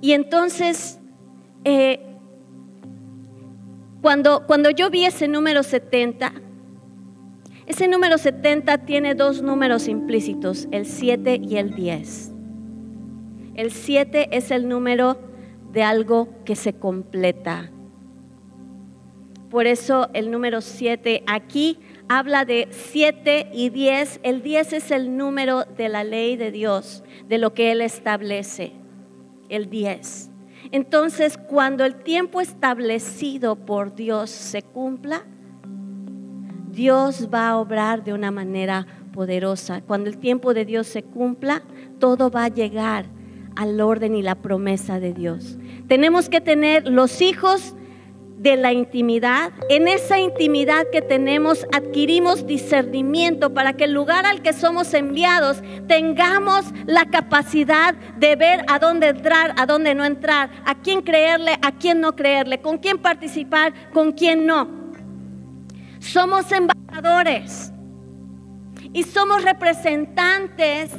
Y 0.02 0.12
entonces 0.12 1.00
eh, 1.64 2.00
cuando, 4.02 4.46
cuando 4.46 4.68
yo 4.68 4.90
vi 4.90 5.06
ese 5.06 5.26
número 5.26 5.62
70, 5.62 6.34
ese 7.66 7.88
número 7.88 8.18
70 8.18 8.84
tiene 8.84 9.14
dos 9.14 9.40
números 9.40 9.88
implícitos, 9.88 10.68
el 10.70 10.84
7 10.84 11.40
y 11.42 11.56
el 11.56 11.74
10. 11.74 12.33
El 13.54 13.70
7 13.70 14.28
es 14.32 14.50
el 14.50 14.68
número 14.68 15.18
de 15.72 15.82
algo 15.82 16.28
que 16.44 16.56
se 16.56 16.72
completa. 16.74 17.70
Por 19.48 19.68
eso 19.68 20.08
el 20.14 20.32
número 20.32 20.60
7 20.60 21.22
aquí 21.28 21.78
habla 22.08 22.44
de 22.44 22.66
7 22.70 23.50
y 23.52 23.70
10. 23.70 24.20
El 24.24 24.42
10 24.42 24.72
es 24.72 24.90
el 24.90 25.16
número 25.16 25.64
de 25.64 25.88
la 25.88 26.02
ley 26.02 26.36
de 26.36 26.50
Dios, 26.50 27.04
de 27.28 27.38
lo 27.38 27.54
que 27.54 27.70
Él 27.70 27.80
establece. 27.80 28.72
El 29.48 29.70
10. 29.70 30.30
Entonces, 30.72 31.38
cuando 31.38 31.84
el 31.84 32.02
tiempo 32.02 32.40
establecido 32.40 33.54
por 33.54 33.94
Dios 33.94 34.30
se 34.30 34.62
cumpla, 34.62 35.24
Dios 36.72 37.28
va 37.32 37.50
a 37.50 37.58
obrar 37.58 38.02
de 38.02 38.12
una 38.12 38.32
manera 38.32 38.86
poderosa. 39.12 39.82
Cuando 39.82 40.10
el 40.10 40.18
tiempo 40.18 40.54
de 40.54 40.64
Dios 40.64 40.88
se 40.88 41.04
cumpla, 41.04 41.62
todo 42.00 42.30
va 42.30 42.46
a 42.46 42.48
llegar 42.48 43.06
al 43.56 43.80
orden 43.80 44.14
y 44.14 44.22
la 44.22 44.34
promesa 44.34 45.00
de 45.00 45.12
Dios. 45.12 45.58
Tenemos 45.88 46.28
que 46.28 46.40
tener 46.40 46.88
los 46.88 47.20
hijos 47.20 47.74
de 48.44 48.56
la 48.56 48.72
intimidad, 48.72 49.52
en 49.70 49.88
esa 49.88 50.18
intimidad 50.18 50.86
que 50.92 51.00
tenemos 51.00 51.66
adquirimos 51.72 52.46
discernimiento 52.46 53.54
para 53.54 53.72
que 53.72 53.84
el 53.84 53.94
lugar 53.94 54.26
al 54.26 54.42
que 54.42 54.52
somos 54.52 54.92
enviados 54.92 55.62
tengamos 55.86 56.66
la 56.84 57.06
capacidad 57.06 57.94
de 58.18 58.36
ver 58.36 58.64
a 58.68 58.78
dónde 58.78 59.08
entrar, 59.08 59.54
a 59.56 59.64
dónde 59.64 59.94
no 59.94 60.04
entrar, 60.04 60.50
a 60.66 60.74
quién 60.74 61.00
creerle, 61.00 61.52
a 61.62 61.72
quién 61.72 62.02
no 62.02 62.14
creerle, 62.16 62.60
con 62.60 62.76
quién 62.76 62.98
participar, 62.98 63.72
con 63.94 64.12
quién 64.12 64.44
no. 64.44 64.68
Somos 66.00 66.52
embajadores 66.52 67.72
y 68.92 69.04
somos 69.04 69.42
representantes 69.42 70.90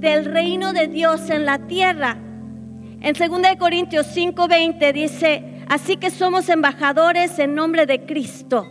del 0.00 0.24
reino 0.24 0.72
de 0.72 0.88
Dios 0.88 1.30
en 1.30 1.44
la 1.44 1.66
tierra. 1.66 2.16
En 3.00 3.14
2 3.14 3.56
Corintios 3.58 4.06
5:20 4.06 4.92
dice, 4.92 5.50
Así 5.70 5.96
que 5.96 6.10
somos 6.10 6.48
embajadores 6.48 7.38
en 7.38 7.54
nombre 7.54 7.86
de 7.86 8.04
Cristo. 8.04 8.66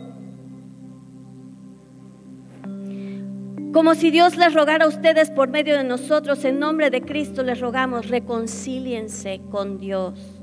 Como 3.72 3.94
si 3.94 4.10
Dios 4.10 4.36
les 4.36 4.52
rogara 4.52 4.84
a 4.84 4.88
ustedes 4.88 5.30
por 5.30 5.48
medio 5.48 5.78
de 5.78 5.84
nosotros, 5.84 6.44
en 6.44 6.58
nombre 6.58 6.90
de 6.90 7.00
Cristo 7.00 7.42
les 7.42 7.58
rogamos, 7.58 8.08
reconcíliense 8.08 9.40
con 9.50 9.78
Dios. 9.78 10.42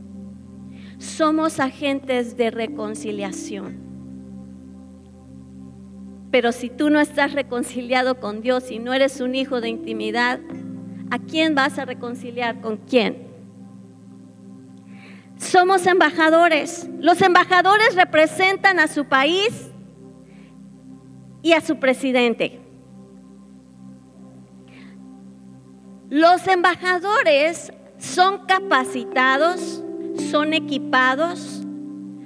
Somos 0.97 1.60
agentes 1.60 2.38
de 2.38 2.50
reconciliación. 2.50 3.78
Pero 6.32 6.52
si 6.52 6.71
tú 6.71 6.89
no 6.89 7.00
estás 7.00 7.34
reconciliado 7.34 8.19
con 8.19 8.41
Dios 8.41 8.71
y 8.71 8.80
no 8.80 8.93
eres 8.93 9.21
un 9.21 9.36
hijo 9.36 9.62
de 9.62 9.69
intimidad, 9.69 10.39
¿a 11.12 11.20
quién 11.20 11.56
vas 11.56 11.80
a 11.80 11.86
reconciliar? 11.86 12.62
¿Con 12.62 12.78
quién? 12.78 13.28
Somos 15.38 15.86
embajadores. 15.86 16.89
Los 17.00 17.22
embajadores 17.22 17.96
representan 17.96 18.80
a 18.80 18.88
su 18.88 19.06
país 19.06 19.72
y 21.41 21.54
a 21.54 21.62
su 21.62 21.78
presidente. 21.78 22.60
Los 26.10 26.48
embajadores 26.48 27.72
son 27.98 28.46
capacitados, 28.46 29.84
son 30.32 30.54
equipados, 30.54 31.63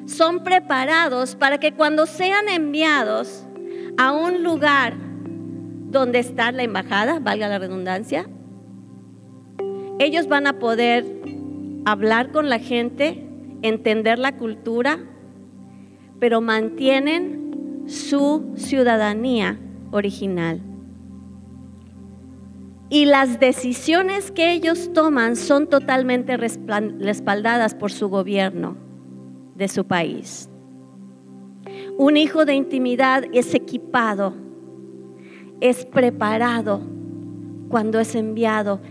son 0.05 0.43
preparados 0.43 1.35
para 1.35 1.57
que 1.57 1.73
cuando 1.73 2.05
sean 2.05 2.47
enviados 2.47 3.43
a 3.97 4.11
un 4.11 4.43
lugar 4.43 4.93
donde 5.89 6.19
está 6.19 6.51
la 6.51 6.63
embajada, 6.63 7.19
valga 7.19 7.47
la 7.47 7.59
redundancia, 7.59 8.27
ellos 10.03 10.27
van 10.27 10.47
a 10.47 10.57
poder 10.57 11.05
hablar 11.85 12.31
con 12.31 12.49
la 12.49 12.59
gente, 12.59 13.23
entender 13.61 14.17
la 14.17 14.35
cultura, 14.35 14.99
pero 16.19 16.41
mantienen 16.41 17.83
su 17.85 18.53
ciudadanía 18.55 19.59
original. 19.91 20.61
Y 22.89 23.05
las 23.05 23.39
decisiones 23.39 24.31
que 24.31 24.51
ellos 24.51 24.91
toman 24.93 25.35
son 25.35 25.67
totalmente 25.67 26.35
respaldadas 26.35 27.75
por 27.75 27.91
su 27.91 28.09
gobierno 28.09 28.75
de 29.55 29.67
su 29.67 29.85
país. 29.85 30.49
Un 31.97 32.17
hijo 32.17 32.45
de 32.45 32.55
intimidad 32.55 33.23
es 33.33 33.53
equipado, 33.53 34.33
es 35.61 35.85
preparado 35.85 36.81
cuando 37.69 37.99
es 37.99 38.15
enviado 38.15 38.81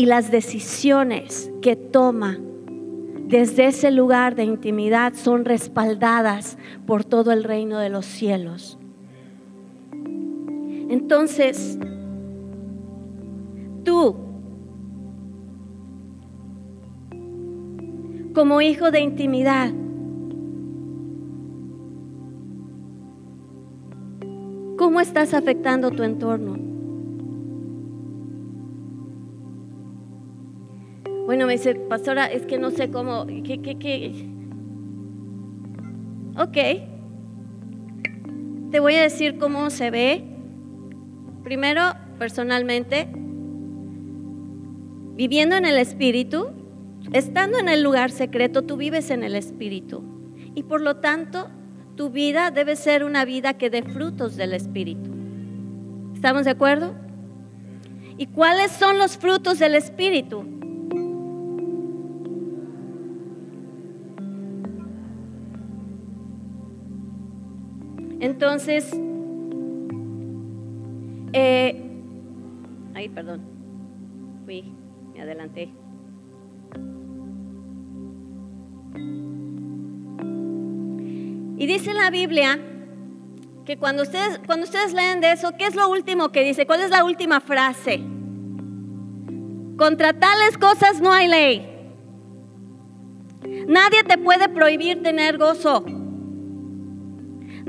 y 0.00 0.06
las 0.06 0.30
decisiones 0.30 1.52
que 1.60 1.76
toma 1.76 2.38
desde 3.26 3.66
ese 3.66 3.90
lugar 3.90 4.34
de 4.34 4.44
intimidad 4.44 5.12
son 5.12 5.44
respaldadas 5.44 6.56
por 6.86 7.04
todo 7.04 7.32
el 7.32 7.44
reino 7.44 7.78
de 7.78 7.90
los 7.90 8.06
cielos. 8.06 8.78
Entonces, 10.88 11.78
tú, 13.84 14.16
como 18.32 18.62
hijo 18.62 18.90
de 18.90 19.00
intimidad, 19.00 19.70
¿cómo 24.78 25.02
estás 25.02 25.34
afectando 25.34 25.90
tu 25.90 26.04
entorno? 26.04 26.69
Bueno, 31.30 31.46
me 31.46 31.52
dice, 31.52 31.76
pastora, 31.76 32.26
es 32.26 32.44
que 32.44 32.58
no 32.58 32.70
sé 32.72 32.90
cómo, 32.90 33.24
¿qué, 33.24 33.62
qué, 33.62 33.78
qué? 33.78 34.28
Ok, 36.36 36.56
te 38.72 38.80
voy 38.80 38.96
a 38.96 39.02
decir 39.02 39.38
cómo 39.38 39.70
se 39.70 39.92
ve. 39.92 40.24
Primero, 41.44 41.82
personalmente, 42.18 43.06
viviendo 45.14 45.54
en 45.54 45.66
el 45.66 45.78
Espíritu, 45.78 46.48
estando 47.12 47.60
en 47.60 47.68
el 47.68 47.84
lugar 47.84 48.10
secreto, 48.10 48.62
tú 48.62 48.76
vives 48.76 49.10
en 49.10 49.22
el 49.22 49.36
Espíritu. 49.36 50.02
Y 50.56 50.64
por 50.64 50.80
lo 50.80 50.96
tanto, 50.96 51.48
tu 51.94 52.10
vida 52.10 52.50
debe 52.50 52.74
ser 52.74 53.04
una 53.04 53.24
vida 53.24 53.54
que 53.54 53.70
dé 53.70 53.84
frutos 53.84 54.34
del 54.34 54.52
Espíritu. 54.52 55.12
¿Estamos 56.12 56.44
de 56.44 56.50
acuerdo? 56.50 56.92
¿Y 58.18 58.26
cuáles 58.26 58.72
son 58.72 58.98
los 58.98 59.16
frutos 59.16 59.60
del 59.60 59.76
Espíritu? 59.76 60.58
Entonces, 68.20 68.94
Eh, 71.32 71.80
ay, 72.94 73.08
perdón. 73.08 73.42
Fui, 74.44 74.64
me 75.14 75.22
adelanté. 75.22 75.72
Y 81.56 81.66
dice 81.66 81.92
la 81.92 82.10
Biblia 82.10 82.58
que 83.66 83.76
cuando 83.76 84.02
ustedes, 84.02 84.40
cuando 84.46 84.64
ustedes 84.64 84.94
leen 84.94 85.20
de 85.20 85.32
eso, 85.32 85.52
¿qué 85.56 85.66
es 85.66 85.76
lo 85.76 85.88
último 85.88 86.30
que 86.30 86.42
dice? 86.42 86.66
¿Cuál 86.66 86.80
es 86.80 86.90
la 86.90 87.04
última 87.04 87.40
frase? 87.40 88.00
Contra 89.76 90.12
tales 90.12 90.58
cosas 90.58 91.00
no 91.00 91.12
hay 91.12 91.28
ley. 91.28 91.66
Nadie 93.68 94.02
te 94.04 94.18
puede 94.18 94.48
prohibir 94.48 95.02
tener 95.02 95.38
gozo. 95.38 95.84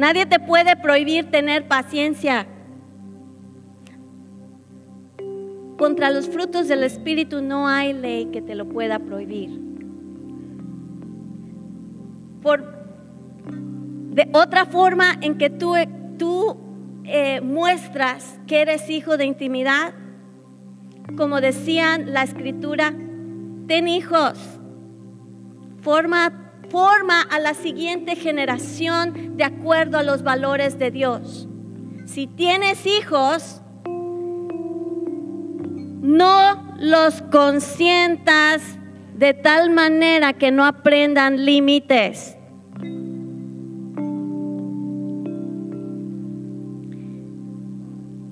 Nadie 0.01 0.25
te 0.25 0.39
puede 0.39 0.75
prohibir 0.75 1.29
tener 1.29 1.67
paciencia. 1.67 2.47
Contra 5.77 6.09
los 6.09 6.27
frutos 6.27 6.67
del 6.67 6.81
Espíritu 6.81 7.43
no 7.43 7.67
hay 7.67 7.93
ley 7.93 8.25
que 8.31 8.41
te 8.41 8.55
lo 8.55 8.67
pueda 8.67 8.97
prohibir. 8.97 9.61
Por 12.41 12.63
de 14.15 14.27
otra 14.33 14.65
forma 14.65 15.19
en 15.21 15.37
que 15.37 15.51
tú, 15.51 15.75
tú 16.17 16.57
eh, 17.03 17.39
muestras 17.41 18.39
que 18.47 18.61
eres 18.63 18.89
hijo 18.89 19.17
de 19.17 19.25
intimidad, 19.25 19.93
como 21.15 21.41
decían 21.41 22.11
la 22.11 22.23
escritura, 22.23 22.91
ten 23.67 23.87
hijos, 23.87 24.39
forma, 25.83 26.40
forma 26.71 27.21
a 27.21 27.39
la 27.39 27.53
siguiente 27.53 28.15
generación 28.15 29.35
de 29.35 29.43
acuerdo 29.43 29.97
a 29.97 30.03
los 30.03 30.23
valores 30.23 30.79
de 30.79 30.89
Dios. 30.89 31.49
Si 32.05 32.27
tienes 32.27 32.85
hijos, 32.85 33.61
no 36.01 36.73
los 36.79 37.21
consientas 37.23 38.63
de 39.15 39.33
tal 39.33 39.69
manera 39.69 40.33
que 40.33 40.51
no 40.51 40.65
aprendan 40.65 41.45
límites. 41.45 42.37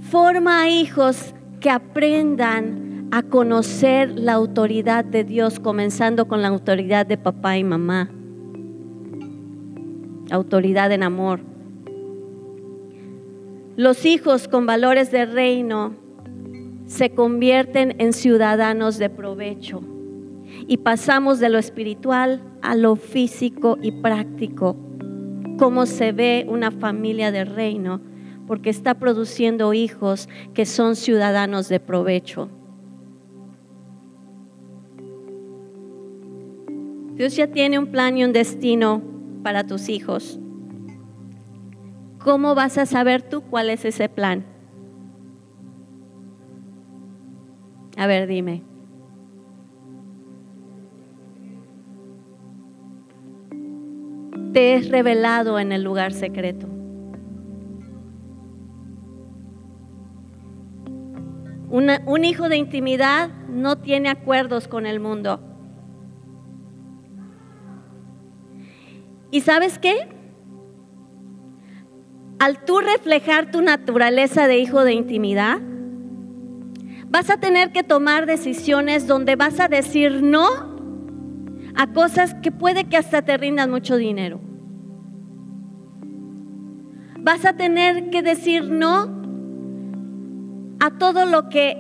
Forma 0.10 0.70
hijos 0.70 1.36
que 1.60 1.70
aprendan 1.70 3.10
a 3.12 3.22
conocer 3.22 4.18
la 4.18 4.34
autoridad 4.34 5.04
de 5.04 5.24
Dios, 5.24 5.60
comenzando 5.60 6.28
con 6.28 6.42
la 6.42 6.48
autoridad 6.48 7.06
de 7.06 7.18
papá 7.18 7.58
y 7.58 7.64
mamá. 7.64 8.10
Autoridad 10.32 10.92
en 10.92 11.04
amor. 11.04 11.42
Los 13.76 14.06
hijos 14.06 14.48
con 14.48 14.66
valores 14.66 15.10
de 15.12 15.26
reino 15.26 15.96
se 16.86 17.12
convierten 17.12 17.96
en 18.00 18.14
ciudadanos 18.14 18.98
de 18.98 19.10
provecho 19.10 19.82
y 20.68 20.78
pasamos 20.78 21.40
de 21.40 21.50
lo 21.50 21.58
espiritual 21.58 22.42
a 22.62 22.76
lo 22.76 22.96
físico 22.96 23.78
y 23.82 23.92
práctico. 23.92 24.76
Cómo 25.58 25.86
se 25.86 26.12
ve 26.12 26.46
una 26.50 26.72
familia 26.72 27.32
de 27.32 27.46
reino 27.46 28.02
porque 28.48 28.70
está 28.70 28.96
produciendo 28.96 29.74
hijos 29.74 30.28
que 30.54 30.66
son 30.66 30.96
ciudadanos 30.96 31.70
de 31.70 31.80
provecho. 31.80 32.50
Dios 37.14 37.36
ya 37.36 37.48
tiene 37.48 37.78
un 37.78 37.88
plan 37.88 38.18
y 38.18 38.24
un 38.24 38.34
destino 38.34 39.02
para 39.44 39.66
tus 39.66 39.90
hijos. 39.90 40.40
¿Cómo 42.20 42.54
vas 42.54 42.78
a 42.78 42.86
saber 42.86 43.22
tú 43.22 43.42
cuál 43.42 43.70
es 43.70 43.86
ese 43.86 44.10
plan? 44.10 44.46
A 47.98 48.08
ver, 48.08 48.28
dime. 48.28 48.64
Te 54.54 54.76
es 54.76 54.90
revelado 54.90 55.60
en 55.60 55.72
el 55.72 55.84
lugar 55.84 56.14
secreto. 56.14 56.68
un 61.72 62.26
hijo 62.26 62.50
de 62.50 62.58
intimidad 62.58 63.30
no 63.48 63.78
tiene 63.78 64.10
acuerdos 64.10 64.68
con 64.68 64.86
el 64.86 65.00
mundo. 65.00 65.49
¿Y 69.32 69.42
sabes 69.42 69.78
qué? 69.80 70.08
Al 72.40 72.64
tú 72.64 72.80
reflejar 72.80 73.52
tu 73.52 73.62
naturaleza 73.62 74.48
de 74.48 74.60
hijo 74.60 74.84
de 74.84 74.94
intimidad, 74.94 75.60
vas 77.10 77.30
a 77.30 77.38
tener 77.38 77.72
que 77.72 77.84
tomar 77.84 78.26
decisiones 78.26 79.08
donde 79.08 79.36
vas 79.36 79.60
a 79.60 79.68
decir 79.68 80.24
no 80.24 80.48
a 81.76 81.88
cosas 81.94 82.34
que 82.36 82.52
puede 82.52 82.86
que 82.86 82.98
hasta 82.98 83.22
te 83.22 83.38
rindan 83.38 83.70
mucho 83.70 83.98
dinero. 83.98 84.40
Vas 87.20 87.46
a 87.46 87.54
tener 87.54 88.10
que 88.10 88.22
decir 88.22 88.70
no 88.70 89.20
a 90.80 90.92
todo 90.98 91.26
lo 91.26 91.50
que 91.50 91.78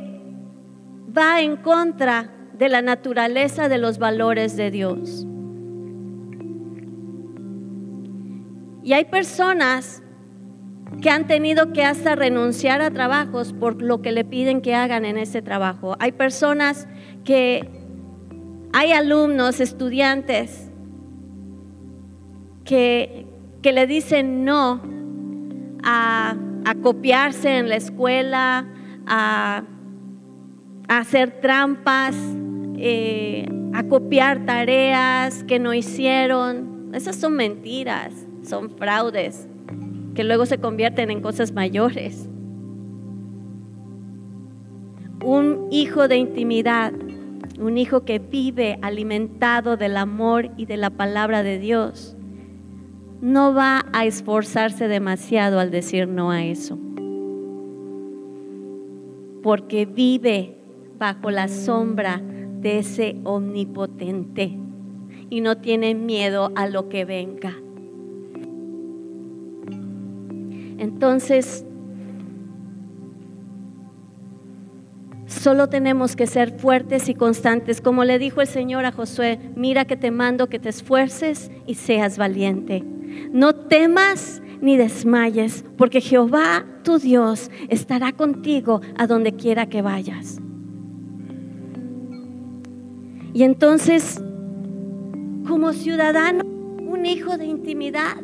va 1.17 1.41
en 1.41 1.55
contra 1.55 2.29
de 2.53 2.69
la 2.69 2.81
naturaleza 2.81 3.69
de 3.69 3.77
los 3.77 3.97
valores 3.97 4.57
de 4.57 4.71
Dios. 4.71 5.25
Y 8.83 8.93
hay 8.93 9.05
personas 9.05 10.01
que 11.01 11.09
han 11.09 11.27
tenido 11.27 11.71
que 11.71 11.83
hasta 11.83 12.15
renunciar 12.15 12.81
a 12.81 12.91
trabajos 12.91 13.53
por 13.53 13.81
lo 13.81 14.01
que 14.01 14.11
le 14.11 14.25
piden 14.25 14.61
que 14.61 14.75
hagan 14.75 15.05
en 15.05 15.17
ese 15.17 15.41
trabajo. 15.41 15.95
Hay 15.99 16.11
personas 16.11 16.87
que, 17.23 17.69
hay 18.73 18.91
alumnos, 18.91 19.59
estudiantes, 19.59 20.71
que, 22.65 23.27
que 23.61 23.71
le 23.71 23.87
dicen 23.87 24.45
no 24.45 24.81
a, 25.83 26.35
a 26.65 26.75
copiarse 26.75 27.57
en 27.57 27.69
la 27.69 27.75
escuela, 27.75 28.67
a, 29.07 29.63
hacer 30.87 31.39
trampas, 31.41 32.15
eh, 32.77 33.47
a 33.73 33.83
copiar 33.83 34.45
tareas 34.45 35.43
que 35.43 35.59
no 35.59 35.73
hicieron. 35.73 36.91
Esas 36.93 37.15
son 37.15 37.33
mentiras, 37.33 38.13
son 38.49 38.71
fraudes 38.71 39.47
que 40.15 40.23
luego 40.23 40.45
se 40.45 40.57
convierten 40.57 41.11
en 41.11 41.21
cosas 41.21 41.53
mayores. 41.53 42.27
Un 45.23 45.67
hijo 45.71 46.07
de 46.07 46.17
intimidad, 46.17 46.93
un 47.59 47.77
hijo 47.77 48.03
que 48.03 48.19
vive 48.19 48.79
alimentado 48.81 49.77
del 49.77 49.97
amor 49.97 50.49
y 50.57 50.65
de 50.65 50.77
la 50.77 50.89
palabra 50.89 51.43
de 51.43 51.59
Dios, 51.59 52.15
no 53.21 53.53
va 53.53 53.85
a 53.93 54.05
esforzarse 54.05 54.87
demasiado 54.87 55.59
al 55.59 55.71
decir 55.71 56.07
no 56.07 56.31
a 56.31 56.43
eso 56.43 56.77
porque 59.41 59.85
vive 59.85 60.57
bajo 60.97 61.31
la 61.31 61.47
sombra 61.47 62.21
de 62.21 62.79
ese 62.79 63.15
omnipotente 63.23 64.57
y 65.29 65.41
no 65.41 65.57
tiene 65.57 65.95
miedo 65.95 66.51
a 66.55 66.67
lo 66.67 66.89
que 66.89 67.05
venga. 67.05 67.55
Entonces, 70.79 71.65
solo 75.27 75.67
tenemos 75.67 76.15
que 76.15 76.25
ser 76.25 76.57
fuertes 76.57 77.09
y 77.09 77.15
constantes. 77.15 77.81
Como 77.81 78.05
le 78.05 78.17
dijo 78.17 78.41
el 78.41 78.47
Señor 78.47 78.85
a 78.85 78.91
Josué, 78.91 79.39
mira 79.55 79.85
que 79.85 79.97
te 79.97 80.09
mando 80.09 80.47
que 80.47 80.57
te 80.57 80.69
esfuerces 80.69 81.51
y 81.67 81.75
seas 81.75 82.17
valiente. 82.17 82.83
No 83.31 83.53
temas 83.53 84.41
ni 84.61 84.77
desmayes, 84.77 85.65
porque 85.77 86.01
Jehová 86.01 86.65
tu 86.83 86.97
Dios 86.97 87.51
estará 87.69 88.13
contigo 88.13 88.81
a 88.97 89.05
donde 89.05 89.33
quiera 89.35 89.67
que 89.67 89.81
vayas. 89.81 90.39
Y 93.33 93.43
entonces, 93.43 94.21
como 95.47 95.73
ciudadano, 95.73 96.43
un 96.45 97.05
hijo 97.05 97.37
de 97.37 97.45
intimidad, 97.45 98.17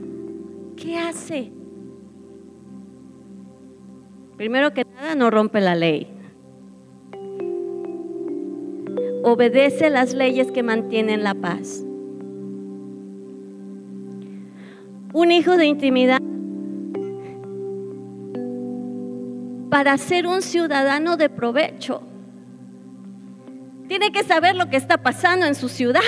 ¿qué 0.76 0.98
hace? 0.98 1.55
Primero 4.38 4.74
que 4.74 4.84
nada, 4.86 5.16
no 5.16 5.30
rompe 5.30 5.62
la 5.62 5.76
ley. 5.76 6.08
Obedece 9.24 9.90
las 9.90 10.14
leyes 10.14 10.52
que 10.52 10.64
mantienen 10.64 11.24
la 11.24 11.34
paz. 11.34 11.84
Un 15.14 15.32
hijo 15.32 15.56
de 15.58 15.66
intimidad 15.66 16.20
para 19.70 19.98
ser 19.98 20.28
un 20.28 20.42
ciudadano 20.42 21.18
de 21.18 21.30
provecho. 21.30 22.02
Tiene 23.88 24.12
que 24.12 24.24
saber 24.24 24.56
lo 24.56 24.70
que 24.70 24.78
está 24.78 24.98
pasando 24.98 25.46
en 25.46 25.56
su 25.56 25.70
ciudad. 25.70 26.02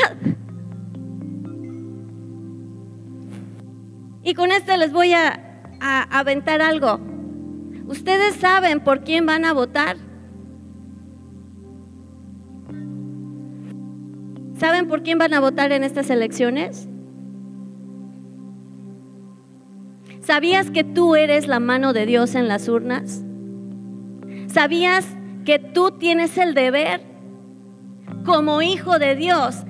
Y 4.23 4.33
con 4.33 4.51
esto 4.51 4.75
les 4.75 4.91
voy 4.91 5.13
a, 5.13 5.43
aventar 5.79 6.61
algo. 6.61 6.99
¿Ustedes 7.87 8.35
saben 8.35 8.81
por 8.81 9.03
quién 9.03 9.25
van 9.25 9.45
a 9.45 9.53
votar? 9.53 9.95
¿Saben 14.57 14.87
por 14.87 15.03
quién 15.03 15.17
van 15.17 15.33
a 15.33 15.39
votar 15.39 15.71
en 15.71 15.83
estas 15.83 16.09
elecciones? 16.09 16.89
¿Sabías 20.19 20.69
que 20.71 20.83
tú 20.83 21.15
eres 21.15 21.47
la 21.47 21.61
mano 21.61 21.93
de 21.93 22.05
Dios 22.05 22.35
en 22.35 22.49
las 22.49 22.67
urnas? 22.67 23.23
¿Sabías 24.47 25.05
que 25.45 25.57
tú 25.57 25.91
tienes 25.91 26.37
el 26.37 26.53
deber 26.53 27.01
como 28.25 28.61
hijo 28.61 28.99
de 28.99 29.15
Dios 29.15 29.63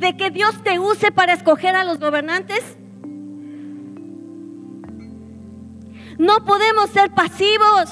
de 0.00 0.16
que 0.16 0.30
Dios 0.30 0.60
te 0.64 0.80
use 0.80 1.12
para 1.12 1.32
escoger 1.32 1.76
a 1.76 1.84
los 1.84 2.00
gobernantes? 2.00 2.76
No 6.22 6.44
podemos 6.44 6.90
ser 6.90 7.10
pasivos. 7.10 7.90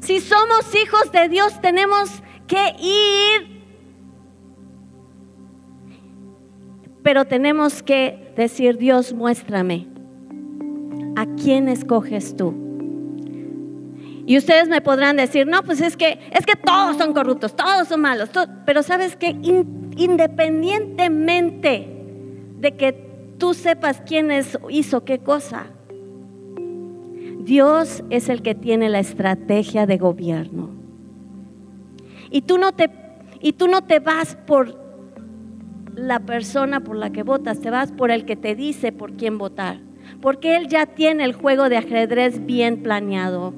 Si 0.00 0.18
somos 0.18 0.74
hijos 0.74 1.12
de 1.12 1.28
Dios 1.28 1.60
tenemos 1.60 2.10
que 2.48 2.74
ir. 2.80 3.62
Pero 7.04 7.24
tenemos 7.24 7.84
que 7.84 8.32
decir, 8.36 8.76
Dios, 8.76 9.12
muéstrame. 9.12 9.86
¿A 11.14 11.26
quién 11.36 11.68
escoges 11.68 12.36
tú? 12.36 12.56
Y 14.26 14.36
ustedes 14.36 14.68
me 14.68 14.80
podrán 14.80 15.16
decir, 15.16 15.46
no, 15.46 15.62
pues 15.62 15.80
es 15.80 15.96
que, 15.96 16.18
es 16.32 16.44
que 16.44 16.56
todos 16.56 16.96
son 16.96 17.14
corruptos, 17.14 17.54
todos 17.54 17.86
son 17.86 18.00
malos. 18.00 18.30
Pero 18.66 18.82
sabes 18.82 19.14
que 19.14 19.28
independientemente 19.28 21.88
de 22.58 22.76
que 22.76 22.94
tú 23.38 23.54
sepas 23.54 24.02
quién 24.04 24.32
hizo 24.70 25.04
qué 25.04 25.20
cosa, 25.20 25.66
Dios 27.44 28.04
es 28.10 28.28
el 28.28 28.42
que 28.42 28.54
tiene 28.54 28.88
la 28.88 29.00
estrategia 29.00 29.86
de 29.86 29.98
gobierno. 29.98 30.70
Y 32.30 32.42
tú 32.42 32.56
no 32.56 32.72
te, 32.72 32.90
y 33.40 33.52
tú 33.52 33.68
no 33.68 33.82
te 33.82 33.98
vas 33.98 34.36
por 34.46 34.80
la 35.94 36.20
persona 36.20 36.80
por 36.80 36.96
la 36.96 37.10
que 37.10 37.22
votas, 37.22 37.60
te 37.60 37.70
vas 37.70 37.92
por 37.92 38.10
el 38.10 38.24
que 38.24 38.36
te 38.36 38.54
dice 38.54 38.92
por 38.92 39.14
quién 39.14 39.38
votar. 39.38 39.80
Porque 40.20 40.56
Él 40.56 40.68
ya 40.68 40.86
tiene 40.86 41.24
el 41.24 41.32
juego 41.32 41.68
de 41.68 41.76
ajedrez 41.76 42.46
bien 42.46 42.82
planeado. 42.82 43.52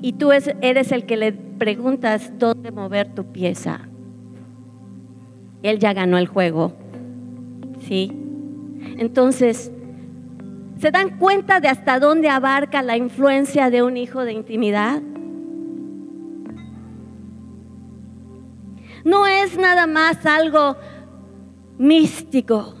Y 0.00 0.12
tú 0.12 0.30
eres 0.30 0.92
el 0.92 1.06
que 1.06 1.16
le 1.16 1.32
preguntas 1.32 2.32
dónde 2.38 2.70
mover 2.70 3.14
tu 3.14 3.24
pieza. 3.32 3.80
Él 5.62 5.78
ya 5.78 5.92
ganó 5.92 6.18
el 6.18 6.28
juego. 6.28 6.72
¿Sí? 7.80 8.27
Entonces, 8.98 9.70
¿se 10.78 10.90
dan 10.90 11.18
cuenta 11.18 11.60
de 11.60 11.68
hasta 11.68 11.98
dónde 11.98 12.28
abarca 12.28 12.82
la 12.82 12.96
influencia 12.96 13.70
de 13.70 13.82
un 13.82 13.96
hijo 13.96 14.24
de 14.24 14.32
intimidad? 14.32 15.02
No 19.04 19.26
es 19.26 19.56
nada 19.56 19.86
más 19.86 20.26
algo 20.26 20.76
místico, 21.78 22.74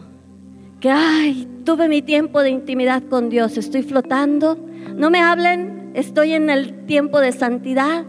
que, 0.80 0.90
ay, 0.90 1.48
tuve 1.64 1.88
mi 1.88 2.02
tiempo 2.02 2.42
de 2.42 2.50
intimidad 2.50 3.02
con 3.04 3.30
Dios, 3.30 3.56
estoy 3.56 3.82
flotando, 3.82 4.58
no 4.94 5.10
me 5.10 5.20
hablen, 5.20 5.92
estoy 5.94 6.32
en 6.32 6.50
el 6.50 6.86
tiempo 6.86 7.20
de 7.20 7.32
santidad. 7.32 8.04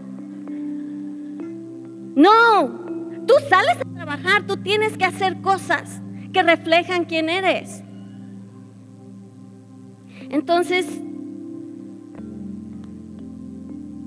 No, 2.14 2.68
tú 3.26 3.34
sales 3.48 3.76
a 3.76 3.94
trabajar, 3.94 4.46
tú 4.46 4.56
tienes 4.56 4.96
que 4.96 5.04
hacer 5.04 5.40
cosas 5.40 6.02
que 6.32 6.42
reflejan 6.42 7.04
quién 7.04 7.28
eres. 7.28 7.82
Entonces, 10.30 10.86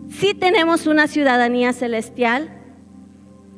sí 0.09 0.33
tenemos 0.33 0.87
una 0.87 1.07
ciudadanía 1.07 1.73
celestial, 1.73 2.49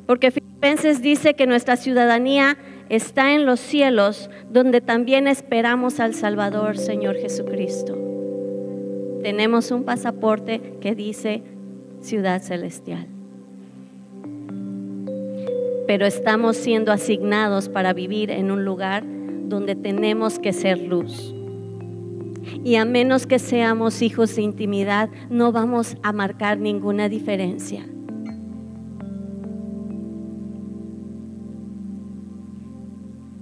porque 0.06 0.30
Filipenses 0.30 1.00
dice 1.00 1.34
que 1.34 1.46
nuestra 1.46 1.76
ciudadanía 1.76 2.56
está 2.88 3.34
en 3.34 3.46
los 3.46 3.60
cielos, 3.60 4.30
donde 4.50 4.80
también 4.80 5.28
esperamos 5.28 6.00
al 6.00 6.14
Salvador, 6.14 6.76
Señor 6.78 7.16
Jesucristo. 7.16 7.96
Tenemos 9.22 9.70
un 9.70 9.84
pasaporte 9.84 10.74
que 10.80 10.94
dice 10.94 11.42
ciudad 12.00 12.42
celestial. 12.42 13.15
Pero 15.86 16.06
estamos 16.06 16.56
siendo 16.56 16.92
asignados 16.92 17.68
para 17.68 17.92
vivir 17.92 18.30
en 18.30 18.50
un 18.50 18.64
lugar 18.64 19.04
donde 19.48 19.74
tenemos 19.74 20.38
que 20.38 20.52
ser 20.52 20.78
luz. 20.80 21.34
Y 22.64 22.76
a 22.76 22.84
menos 22.84 23.26
que 23.26 23.38
seamos 23.38 24.02
hijos 24.02 24.34
de 24.36 24.42
intimidad, 24.42 25.08
no 25.30 25.52
vamos 25.52 25.96
a 26.02 26.12
marcar 26.12 26.58
ninguna 26.58 27.08
diferencia. 27.08 27.86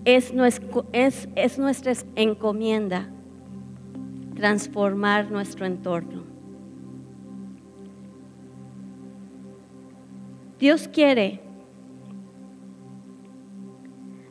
Es, 0.04 0.34
es, 0.92 1.58
nuestra 1.58 1.92
encomienda 2.14 3.08
transformar 4.34 5.30
nuestro 5.30 5.64
entorno. 5.64 6.24
Dios 10.58 10.88
quiere, 10.88 11.40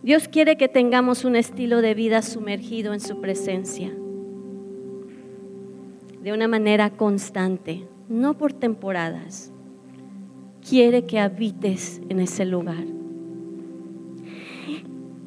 Dios 0.03 0.27
quiere 0.27 0.57
que 0.57 0.67
tengamos 0.67 1.23
un 1.23 1.37
estilo 1.37 1.81
de 1.81 1.93
vida 1.93 2.21
sumergido 2.21 2.93
en 2.93 2.99
su 2.99 3.21
presencia 3.21 3.89
de 6.21 6.33
una 6.33 6.49
manera 6.49 6.89
constante, 6.89 7.87
no 8.09 8.37
por 8.37 8.51
temporadas. 8.51 9.51
Quiere 10.67 11.05
que 11.05 11.19
habites 11.19 12.01
en 12.09 12.19
ese 12.19 12.45
lugar. 12.45 12.83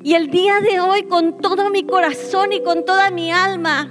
Y 0.03 0.14
el 0.14 0.31
día 0.31 0.61
de 0.61 0.79
hoy, 0.81 1.05
con 1.05 1.39
todo 1.39 1.70
mi 1.70 1.85
corazón 1.85 2.53
y 2.53 2.62
con 2.62 2.85
toda 2.85 3.11
mi 3.11 3.33
alma, 3.33 3.91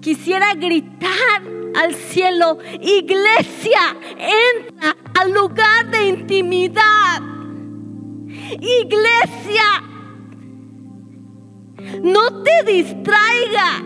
quisiera 0.00 0.54
gritar 0.54 1.42
al 1.76 1.94
cielo, 1.94 2.58
iglesia, 2.80 3.96
entra 4.12 4.96
al 5.14 5.32
lugar 5.32 5.90
de 5.90 6.08
intimidad. 6.08 7.35
Iglesia, 8.60 9.82
no 12.02 12.42
te 12.42 12.72
distraigas. 12.72 13.82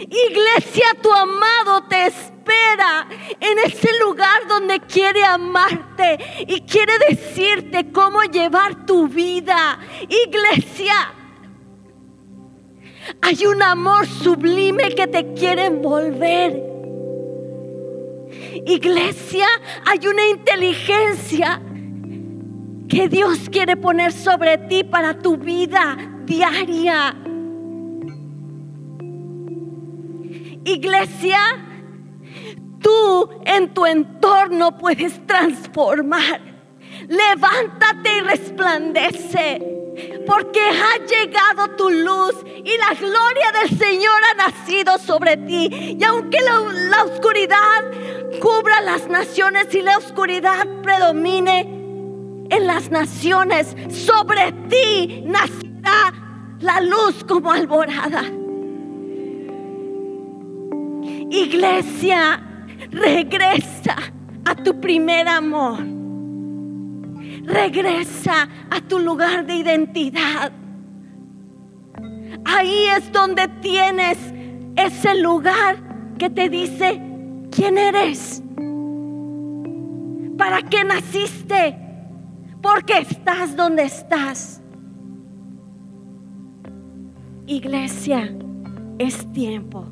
Iglesia, 0.00 0.86
tu 1.02 1.12
amado 1.12 1.84
te 1.88 2.06
espera 2.06 3.08
en 3.40 3.58
ese 3.58 3.88
lugar 4.00 4.46
donde 4.48 4.80
quiere 4.80 5.24
amarte 5.24 6.18
y 6.46 6.60
quiere 6.62 6.92
decirte 7.08 7.90
cómo 7.92 8.22
llevar 8.22 8.86
tu 8.86 9.08
vida. 9.08 9.78
Iglesia, 10.08 11.12
hay 13.22 13.46
un 13.46 13.62
amor 13.62 14.06
sublime 14.06 14.94
que 14.94 15.06
te 15.06 15.32
quiere 15.34 15.66
envolver. 15.66 16.75
Iglesia, 18.66 19.46
hay 19.84 20.08
una 20.08 20.26
inteligencia 20.26 21.62
que 22.88 23.08
Dios 23.08 23.48
quiere 23.48 23.76
poner 23.76 24.12
sobre 24.12 24.58
ti 24.58 24.82
para 24.82 25.16
tu 25.16 25.36
vida 25.36 25.96
diaria. 26.24 27.16
Iglesia, 30.64 31.38
tú 32.80 33.30
en 33.44 33.72
tu 33.72 33.86
entorno 33.86 34.76
puedes 34.76 35.24
transformar. 35.28 36.40
Levántate 37.08 38.18
y 38.18 38.20
resplandece, 38.20 39.85
porque 40.26 40.60
ha 40.60 41.04
llegado 41.04 41.76
tu 41.76 41.90
luz 41.90 42.34
y 42.44 42.76
la 42.78 42.94
gloria 42.98 43.52
del 43.52 43.78
Señor 43.78 44.20
ha 44.30 44.50
nacido 44.50 44.98
sobre 44.98 45.36
ti. 45.36 45.96
Y 45.98 46.04
aunque 46.04 46.38
la, 46.40 47.04
oscuridad 47.04 47.84
cubra 48.40 48.80
las 48.82 49.08
naciones 49.08 49.74
y 49.74 49.82
la 49.82 49.98
oscuridad 49.98 50.66
predomine 50.82 51.60
en 52.50 52.66
las 52.66 52.90
naciones, 52.90 53.76
sobre 53.88 54.52
ti 54.68 55.22
nacerá 55.24 56.12
la 56.60 56.80
luz 56.80 57.24
como 57.26 57.52
alborada. 57.52 58.22
Iglesia, 61.30 62.42
regresa 62.90 63.96
a 64.44 64.54
tu 64.54 64.80
primer 64.80 65.28
amor. 65.28 65.95
Regresa 67.46 68.48
a 68.70 68.80
tu 68.80 68.98
lugar 68.98 69.46
de 69.46 69.54
identidad. 69.54 70.52
Ahí 72.44 72.86
es 72.96 73.10
donde 73.12 73.48
tienes 73.62 74.18
ese 74.76 75.14
lugar 75.20 75.76
que 76.18 76.28
te 76.28 76.48
dice 76.48 77.00
quién 77.50 77.78
eres. 77.78 78.42
¿Para 80.36 80.62
qué 80.62 80.84
naciste? 80.84 81.78
¿Por 82.60 82.84
qué 82.84 82.98
estás 82.98 83.56
donde 83.56 83.84
estás? 83.84 84.60
Iglesia, 87.46 88.36
es 88.98 89.32
tiempo 89.32 89.86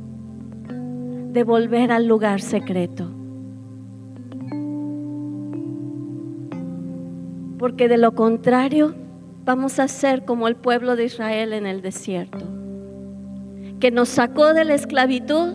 de 0.69 1.45
volver 1.45 1.93
al 1.93 2.07
lugar 2.07 2.41
secreto. 2.41 3.24
Porque 7.65 7.89
de 7.89 7.97
lo 7.97 8.15
contrario 8.15 8.95
vamos 9.47 9.79
a 9.79 9.89
ser 9.89 10.27
como 10.27 10.49
el 10.49 10.55
pueblo 10.55 10.97
de 10.97 11.07
Israel 11.07 11.55
en 11.55 11.65
el 11.65 11.81
desierto, 11.81 12.45
que 13.81 13.91
nos 13.91 14.11
sacó 14.11 14.53
de 14.53 14.67
la 14.67 14.75
esclavitud, 14.75 15.55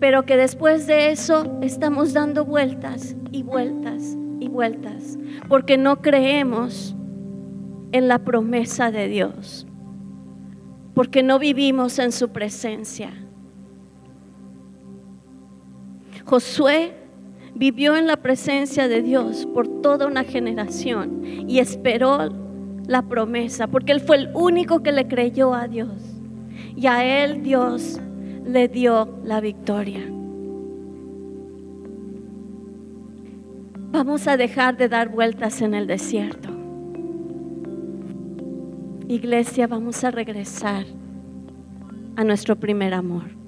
pero 0.00 0.26
que 0.26 0.36
después 0.36 0.86
de 0.86 1.12
eso 1.12 1.58
estamos 1.62 2.12
dando 2.12 2.44
vueltas 2.44 3.16
y 3.32 3.42
vueltas 3.42 4.18
y 4.38 4.48
vueltas, 4.48 5.18
porque 5.48 5.78
no 5.78 6.02
creemos 6.02 6.94
en 7.92 8.06
la 8.06 8.18
promesa 8.18 8.90
de 8.90 9.08
Dios 9.08 9.66
porque 10.92 11.22
no 11.22 11.38
vivimos 11.38 11.98
en 11.98 12.12
su 12.12 12.28
presencia. 12.28 13.10
Josué 16.26 16.99
vivió 17.54 17.96
en 17.96 18.06
la 18.06 18.16
presencia 18.16 18.88
de 18.88 19.02
Dios 19.02 19.46
por 19.52 19.82
toda 19.82 20.06
una 20.06 20.24
generación 20.24 21.22
y 21.48 21.58
esperó 21.58 22.28
la 22.86 23.02
promesa, 23.02 23.66
porque 23.66 23.92
él 23.92 24.00
fue 24.00 24.16
el 24.16 24.30
único 24.34 24.82
que 24.82 24.92
le 24.92 25.06
creyó 25.06 25.54
a 25.54 25.68
Dios. 25.68 25.92
Y 26.76 26.86
a 26.86 27.24
él 27.24 27.42
Dios 27.42 28.00
le 28.44 28.68
dio 28.68 29.20
la 29.24 29.40
victoria. 29.40 30.00
Vamos 33.92 34.28
a 34.28 34.36
dejar 34.36 34.76
de 34.76 34.88
dar 34.88 35.08
vueltas 35.08 35.62
en 35.62 35.74
el 35.74 35.86
desierto. 35.86 36.48
Iglesia, 39.08 39.66
vamos 39.66 40.04
a 40.04 40.12
regresar 40.12 40.86
a 42.14 42.22
nuestro 42.22 42.54
primer 42.54 42.94
amor. 42.94 43.39